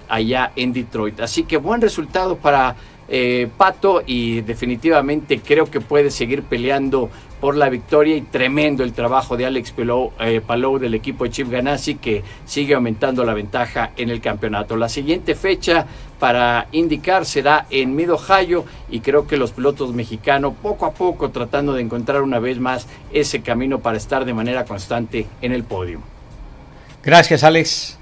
allá 0.08 0.52
en 0.56 0.72
Detroit. 0.72 1.20
Así 1.20 1.44
que 1.44 1.56
buen 1.56 1.80
resultado 1.80 2.36
para 2.36 2.76
eh, 3.08 3.48
Pato 3.56 4.02
y 4.06 4.40
definitivamente 4.42 5.40
creo 5.40 5.70
que 5.70 5.80
puede 5.80 6.10
seguir 6.10 6.42
peleando 6.42 7.10
por 7.40 7.56
la 7.56 7.68
victoria 7.68 8.16
y 8.16 8.22
tremendo 8.22 8.84
el 8.84 8.92
trabajo 8.92 9.36
de 9.36 9.46
Alex 9.46 9.72
Palou, 9.72 10.12
Palou 10.46 10.78
del 10.78 10.94
equipo 10.94 11.26
Chip 11.26 11.50
Ganassi 11.50 11.96
que 11.96 12.22
sigue 12.44 12.74
aumentando 12.74 13.24
la 13.24 13.34
ventaja 13.34 13.90
en 13.96 14.10
el 14.10 14.20
campeonato. 14.20 14.76
La 14.76 14.88
siguiente 14.88 15.34
fecha 15.34 15.84
para 16.20 16.68
indicar 16.70 17.26
será 17.26 17.66
en 17.68 17.96
Mid 17.96 18.12
Ohio 18.12 18.64
y 18.88 19.00
creo 19.00 19.26
que 19.26 19.36
los 19.36 19.50
pilotos 19.50 19.92
mexicanos 19.92 20.54
poco 20.62 20.86
a 20.86 20.92
poco 20.92 21.30
tratando 21.30 21.72
de 21.72 21.82
encontrar 21.82 22.22
una 22.22 22.38
vez 22.38 22.60
más 22.60 22.86
ese 23.12 23.42
camino 23.42 23.80
para 23.80 23.96
estar 23.96 24.24
de 24.24 24.32
manera 24.32 24.64
constante 24.64 25.26
en 25.40 25.52
el 25.52 25.64
podio. 25.64 26.00
Gracias 27.02 27.42
Alex. 27.42 27.98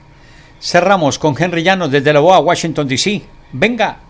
Cerramos 0.60 1.18
con 1.18 1.34
Henry 1.40 1.62
Llanos 1.62 1.90
desde 1.90 2.12
la 2.12 2.20
BOA, 2.20 2.40
Washington 2.40 2.86
DC. 2.86 3.22
Venga. 3.52 4.09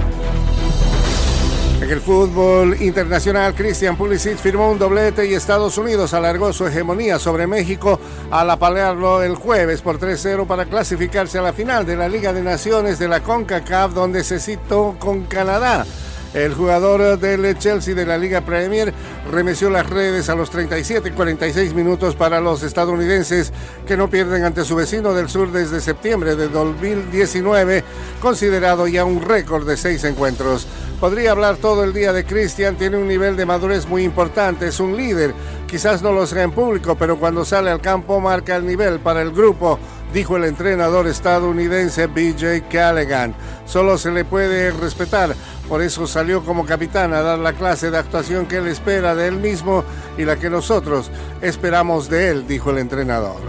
En 1.81 1.89
el 1.89 1.99
fútbol 1.99 2.79
internacional, 2.79 3.55
Christian 3.55 3.97
Pulisic 3.97 4.37
firmó 4.37 4.69
un 4.69 4.77
doblete 4.77 5.25
y 5.25 5.33
Estados 5.33 5.79
Unidos 5.79 6.13
alargó 6.13 6.53
su 6.53 6.67
hegemonía 6.67 7.17
sobre 7.17 7.47
México 7.47 7.99
al 8.29 8.51
apalearlo 8.51 9.23
el 9.23 9.33
jueves 9.33 9.81
por 9.81 9.99
3-0 9.99 10.45
para 10.45 10.65
clasificarse 10.65 11.39
a 11.39 11.41
la 11.41 11.53
final 11.53 11.83
de 11.83 11.97
la 11.97 12.07
Liga 12.07 12.33
de 12.33 12.43
Naciones 12.43 12.99
de 12.99 13.07
la 13.07 13.21
CONCACAF, 13.21 13.95
donde 13.95 14.23
se 14.23 14.39
citó 14.39 14.95
con 14.99 15.23
Canadá. 15.23 15.87
El 16.35 16.53
jugador 16.53 17.17
del 17.17 17.57
Chelsea 17.57 17.95
de 17.95 18.05
la 18.05 18.19
Liga 18.19 18.41
Premier 18.41 18.93
remeció 19.29 19.69
las 19.69 19.89
redes 19.89 20.29
a 20.29 20.35
los 20.35 20.49
37 20.49 21.09
y 21.09 21.11
46 21.11 21.73
minutos 21.73 22.15
para 22.15 22.41
los 22.41 22.63
estadounidenses 22.63 23.53
que 23.85 23.97
no 23.97 24.09
pierden 24.09 24.43
ante 24.43 24.65
su 24.65 24.75
vecino 24.75 25.13
del 25.13 25.29
sur 25.29 25.51
desde 25.51 25.81
septiembre 25.81 26.35
de 26.35 26.47
2019, 26.47 27.83
considerado 28.21 28.87
ya 28.87 29.05
un 29.05 29.21
récord 29.21 29.67
de 29.67 29.77
seis 29.77 30.03
encuentros. 30.03 30.67
Podría 30.99 31.31
hablar 31.31 31.57
todo 31.57 31.83
el 31.83 31.93
día 31.93 32.13
de 32.13 32.25
Cristian, 32.25 32.75
tiene 32.75 32.97
un 32.97 33.07
nivel 33.07 33.35
de 33.35 33.45
madurez 33.45 33.87
muy 33.87 34.03
importante, 34.03 34.67
es 34.67 34.79
un 34.79 34.95
líder, 34.95 35.33
quizás 35.67 36.01
no 36.01 36.11
lo 36.11 36.27
sea 36.27 36.43
en 36.43 36.51
público, 36.51 36.95
pero 36.95 37.17
cuando 37.17 37.43
sale 37.43 37.71
al 37.71 37.81
campo 37.81 38.19
marca 38.19 38.55
el 38.55 38.65
nivel 38.65 38.99
para 38.99 39.21
el 39.21 39.31
grupo 39.31 39.79
dijo 40.13 40.37
el 40.37 40.45
entrenador 40.45 41.07
estadounidense 41.07 42.07
BJ 42.07 42.67
Callaghan. 42.69 43.33
Solo 43.65 43.97
se 43.97 44.11
le 44.11 44.25
puede 44.25 44.71
respetar, 44.71 45.35
por 45.69 45.81
eso 45.81 46.07
salió 46.07 46.43
como 46.43 46.65
capitán 46.65 47.13
a 47.13 47.21
dar 47.21 47.39
la 47.39 47.53
clase 47.53 47.91
de 47.91 47.97
actuación 47.97 48.45
que 48.45 48.57
él 48.57 48.67
espera 48.67 49.15
de 49.15 49.27
él 49.27 49.37
mismo 49.37 49.83
y 50.17 50.25
la 50.25 50.35
que 50.35 50.49
nosotros 50.49 51.09
esperamos 51.41 52.09
de 52.09 52.29
él, 52.29 52.47
dijo 52.47 52.71
el 52.71 52.79
entrenador. 52.79 53.39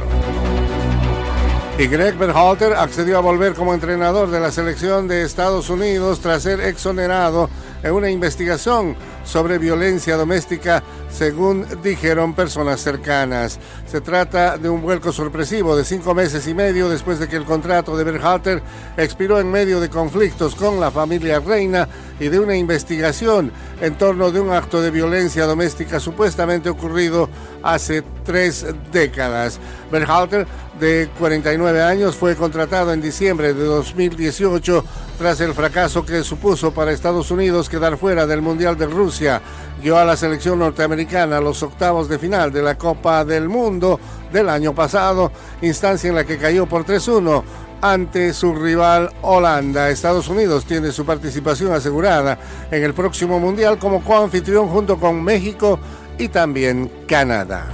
Y 1.79 1.87
Greg 1.87 2.17
Berhalter 2.17 2.75
accedió 2.75 3.17
a 3.17 3.23
volver 3.23 3.55
como 3.55 3.73
entrenador 3.73 4.31
de 4.31 4.39
la 4.39 4.53
selección 4.53 5.09
de 5.09 5.23
Estados 5.23 5.71
Unidos 5.71 6.21
tras 6.21 6.43
ser 6.43 6.61
exonerado 6.61 7.49
en 7.83 7.93
una 7.93 8.11
investigación 8.11 8.95
sobre 9.25 9.59
violencia 9.59 10.17
doméstica, 10.17 10.83
según 11.13 11.67
dijeron 11.83 12.35
personas 12.35 12.81
cercanas. 12.81 13.59
Se 13.87 14.01
trata 14.01 14.59
de 14.59 14.69
un 14.69 14.83
vuelco 14.83 15.13
sorpresivo 15.13 15.77
de 15.77 15.85
cinco 15.85 16.15
meses 16.15 16.47
y 16.49 16.55
medio 16.55 16.89
después 16.89 17.19
de 17.19 17.29
que 17.29 17.37
el 17.37 17.45
contrato 17.45 17.97
de 17.97 18.05
Berhalter 18.05 18.63
expiró 18.97 19.39
en 19.39 19.51
medio 19.51 19.81
de 19.81 19.91
conflictos 19.91 20.55
con 20.55 20.81
la 20.81 20.91
familia 20.91 21.41
reina 21.41 21.89
y 22.19 22.29
de 22.29 22.41
una 22.41 22.57
investigación 22.57 23.53
en 23.81 23.97
torno 23.97 24.31
de 24.31 24.41
un 24.41 24.53
acto 24.53 24.81
de 24.81 24.91
violencia 24.91 25.45
doméstica 25.45 26.01
supuestamente 26.01 26.71
ocurrido 26.71 27.29
hace 27.63 28.03
tres 28.25 28.67
décadas. 28.93 29.59
Berhalter, 29.91 30.47
de 30.81 31.09
49 31.19 31.83
años, 31.83 32.17
fue 32.17 32.35
contratado 32.35 32.93
en 32.93 33.03
diciembre 33.03 33.55
de 33.55 33.65
2018 33.65 34.85
tras 35.19 35.41
el 35.41 35.55
fracaso 35.55 36.05
que 36.05 36.25
supuso 36.25 36.73
para 36.73 36.93
Estados 36.93 37.31
Unidos 37.31 37.69
quedar 37.69 37.97
fuera 37.97 38.27
del 38.27 38.43
Mundial 38.43 38.77
de 38.77 38.87
Rusia. 38.87 39.43
Guió 39.83 39.99
a 39.99 40.05
la 40.05 40.17
selección 40.17 40.61
norteamericana 40.61 41.39
a 41.39 41.41
los 41.41 41.61
octavos 41.65 42.09
de 42.09 42.17
final 42.17 42.53
de 42.53 42.63
la 42.63 42.79
Copa 42.79 43.25
del 43.25 43.49
Mundo 43.49 43.99
del 44.33 44.49
año 44.49 44.73
pasado, 44.73 45.33
instancia 45.61 46.09
en 46.09 46.15
la 46.15 46.25
que 46.25 46.39
cayó 46.39 46.67
por 46.67 46.85
3-1 46.85 47.43
ante 47.81 48.33
su 48.33 48.55
rival 48.55 49.11
Holanda. 49.23 49.91
Estados 49.91 50.29
Unidos 50.29 50.67
tiene 50.67 50.93
su 50.93 51.05
participación 51.05 51.73
asegurada 51.73 52.39
en 52.71 52.85
el 52.85 52.95
próximo 52.95 53.41
Mundial 53.41 53.77
como 53.79 54.05
coanfitrión 54.05 54.69
junto 54.69 55.01
con 55.01 55.21
México 55.21 55.81
y 56.17 56.29
también 56.29 56.89
Canadá. 57.09 57.67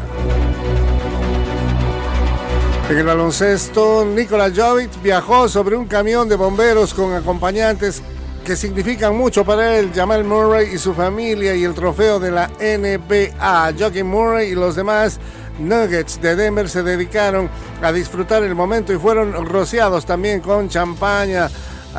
En 2.89 2.97
el 2.97 3.05
baloncesto, 3.05 4.07
Nikola 4.07 4.51
Jovic 4.51 5.03
viajó 5.03 5.47
sobre 5.47 5.77
un 5.77 5.85
camión 5.85 6.27
de 6.27 6.37
bomberos 6.37 6.95
con 6.95 7.13
acompañantes 7.13 8.03
que 8.49 8.57
significan 8.57 9.15
mucho 9.15 9.45
para 9.45 9.77
él, 9.77 9.91
Jamal 9.95 10.25
Murray 10.25 10.71
y 10.73 10.79
su 10.79 10.95
familia 10.95 11.55
y 11.55 11.65
el 11.65 11.75
trofeo 11.75 12.19
de 12.19 12.31
la 12.31 12.49
NBA. 12.59 13.75
Joaquin 13.79 14.07
Murray 14.07 14.53
y 14.53 14.55
los 14.55 14.75
demás 14.75 15.21
Nuggets 15.59 16.19
de 16.23 16.35
Denver 16.35 16.67
se 16.67 16.83
dedicaron 16.83 17.51
a 17.83 17.93
disfrutar 17.93 18.43
el 18.45 18.55
momento 18.55 18.91
y 18.91 18.97
fueron 18.97 19.35
rociados 19.45 20.07
también 20.07 20.41
con 20.41 20.71
champaña 20.71 21.51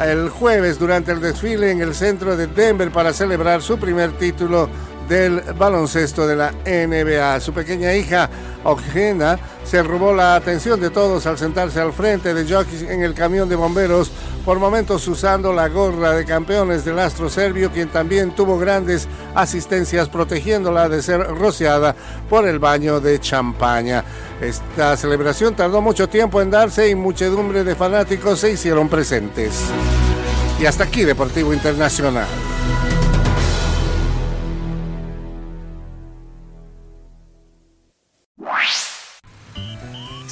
el 0.04 0.30
jueves 0.30 0.80
durante 0.80 1.12
el 1.12 1.22
desfile 1.22 1.70
en 1.70 1.82
el 1.82 1.94
centro 1.94 2.36
de 2.36 2.48
Denver 2.48 2.90
para 2.90 3.14
celebrar 3.14 3.62
su 3.62 3.78
primer 3.78 4.14
título 4.14 4.70
del 5.10 5.42
baloncesto 5.58 6.28
de 6.28 6.36
la 6.36 6.52
NBA. 6.66 7.42
Su 7.42 7.52
pequeña 7.52 7.94
hija, 7.94 8.30
Ojena, 8.64 9.40
se 9.66 9.82
robó 9.84 10.14
la 10.14 10.36
atención 10.36 10.80
de 10.80 10.92
todos 10.92 11.26
al 11.26 11.38
sentarse 11.38 11.82
al 11.82 11.92
frente 11.92 12.34
de 12.34 12.48
Jokic 12.48 12.90
en 12.90 13.04
el 13.04 13.14
camión 13.14 13.50
de 13.50 13.56
bomberos, 13.56 14.12
por 14.46 14.60
momentos 14.60 15.08
usando 15.08 15.52
la 15.52 15.68
gorra 15.68 16.14
de 16.14 16.26
campeones 16.26 16.86
del 16.86 17.00
astro 17.00 17.30
serbio, 17.30 17.72
quien 17.72 17.90
también 17.90 18.32
tuvo 18.32 18.58
grandes 18.58 19.08
asistencias 19.36 20.08
protegiéndola 20.08 20.88
de 20.88 21.02
ser 21.02 21.22
rociada 21.22 21.96
por 22.30 22.48
el 22.48 22.60
baño 22.60 23.00
de 23.00 23.20
champaña. 23.20 24.04
Esta 24.40 24.96
celebración 24.96 25.56
tardó 25.56 25.82
mucho 25.82 26.08
tiempo 26.08 26.42
en 26.42 26.52
darse 26.52 26.88
y 26.88 26.96
muchedumbre 26.96 27.64
de 27.64 27.76
fanáticos 27.76 28.40
se 28.40 28.52
hicieron 28.52 28.88
presentes. 28.88 29.60
Y 30.60 30.66
hasta 30.66 30.84
aquí 30.84 31.04
Deportivo 31.04 31.54
Internacional. 31.54 32.28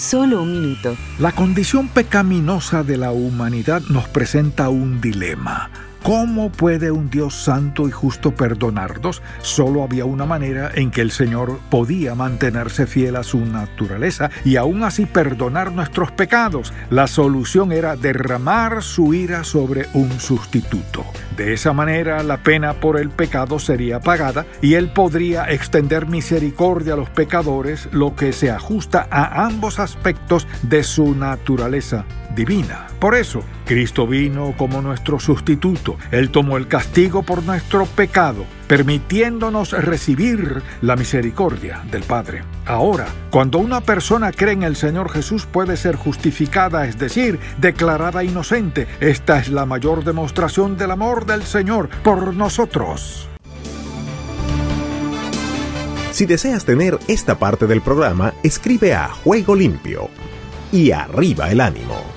Solo 0.07 0.41
un 0.41 0.53
minuto. 0.53 0.95
La 1.19 1.33
condición 1.33 1.89
pecaminosa 1.89 2.83
de 2.83 2.95
la 2.95 3.11
humanidad 3.11 3.81
nos 3.89 4.07
presenta 4.07 4.69
un 4.69 5.01
dilema. 5.01 5.69
¿Cómo 6.03 6.51
puede 6.51 6.91
un 6.91 7.09
Dios 7.09 7.33
santo 7.35 7.87
y 7.87 7.91
justo 7.91 8.33
perdonarnos? 8.33 9.21
Solo 9.41 9.83
había 9.83 10.05
una 10.05 10.25
manera 10.25 10.71
en 10.73 10.91
que 10.91 11.01
el 11.01 11.11
Señor 11.11 11.59
podía 11.69 12.15
mantenerse 12.15 12.87
fiel 12.87 13.15
a 13.17 13.23
su 13.23 13.45
naturaleza 13.45 14.29
y 14.45 14.55
aún 14.55 14.83
así 14.83 15.05
perdonar 15.05 15.71
nuestros 15.73 16.11
pecados. 16.11 16.73
La 16.89 17.07
solución 17.07 17.71
era 17.71 17.95
derramar 17.95 18.83
su 18.83 19.13
ira 19.13 19.43
sobre 19.43 19.87
un 19.93 20.19
sustituto. 20.19 21.05
De 21.35 21.53
esa 21.53 21.73
manera 21.73 22.23
la 22.23 22.37
pena 22.37 22.73
por 22.73 22.99
el 22.99 23.09
pecado 23.09 23.59
sería 23.59 23.99
pagada 23.99 24.45
y 24.61 24.75
Él 24.75 24.89
podría 24.89 25.51
extender 25.51 26.07
misericordia 26.07 26.93
a 26.93 26.97
los 26.97 27.09
pecadores, 27.09 27.89
lo 27.91 28.15
que 28.15 28.33
se 28.33 28.49
ajusta 28.49 29.07
a 29.11 29.45
ambos 29.45 29.79
aspectos 29.79 30.47
de 30.63 30.83
su 30.83 31.15
naturaleza 31.15 32.05
divina. 32.35 32.87
Por 32.99 33.15
eso, 33.15 33.41
Cristo 33.65 34.07
vino 34.07 34.53
como 34.57 34.81
nuestro 34.81 35.19
sustituto. 35.19 35.97
Él 36.11 36.29
tomó 36.29 36.57
el 36.57 36.67
castigo 36.67 37.23
por 37.23 37.43
nuestro 37.43 37.85
pecado, 37.85 38.45
permitiéndonos 38.67 39.71
recibir 39.71 40.61
la 40.81 40.95
misericordia 40.95 41.81
del 41.91 42.03
Padre. 42.03 42.43
Ahora, 42.65 43.07
cuando 43.31 43.59
una 43.59 43.81
persona 43.81 44.31
cree 44.31 44.53
en 44.53 44.63
el 44.63 44.75
Señor 44.75 45.09
Jesús 45.11 45.45
puede 45.45 45.77
ser 45.77 45.95
justificada, 45.95 46.87
es 46.87 46.97
decir, 46.97 47.39
declarada 47.59 48.23
inocente. 48.23 48.87
Esta 48.99 49.39
es 49.39 49.49
la 49.49 49.65
mayor 49.65 50.03
demostración 50.03 50.77
del 50.77 50.91
amor 50.91 51.25
del 51.25 51.43
Señor 51.43 51.89
por 52.03 52.33
nosotros. 52.33 53.27
Si 56.11 56.25
deseas 56.25 56.65
tener 56.65 56.97
esta 57.07 57.37
parte 57.37 57.67
del 57.67 57.81
programa, 57.81 58.33
escribe 58.41 58.95
a 58.95 59.07
Juego 59.07 59.55
Limpio 59.55 60.09
y 60.71 60.89
arriba 60.89 61.51
el 61.51 61.61
ánimo. 61.61 62.16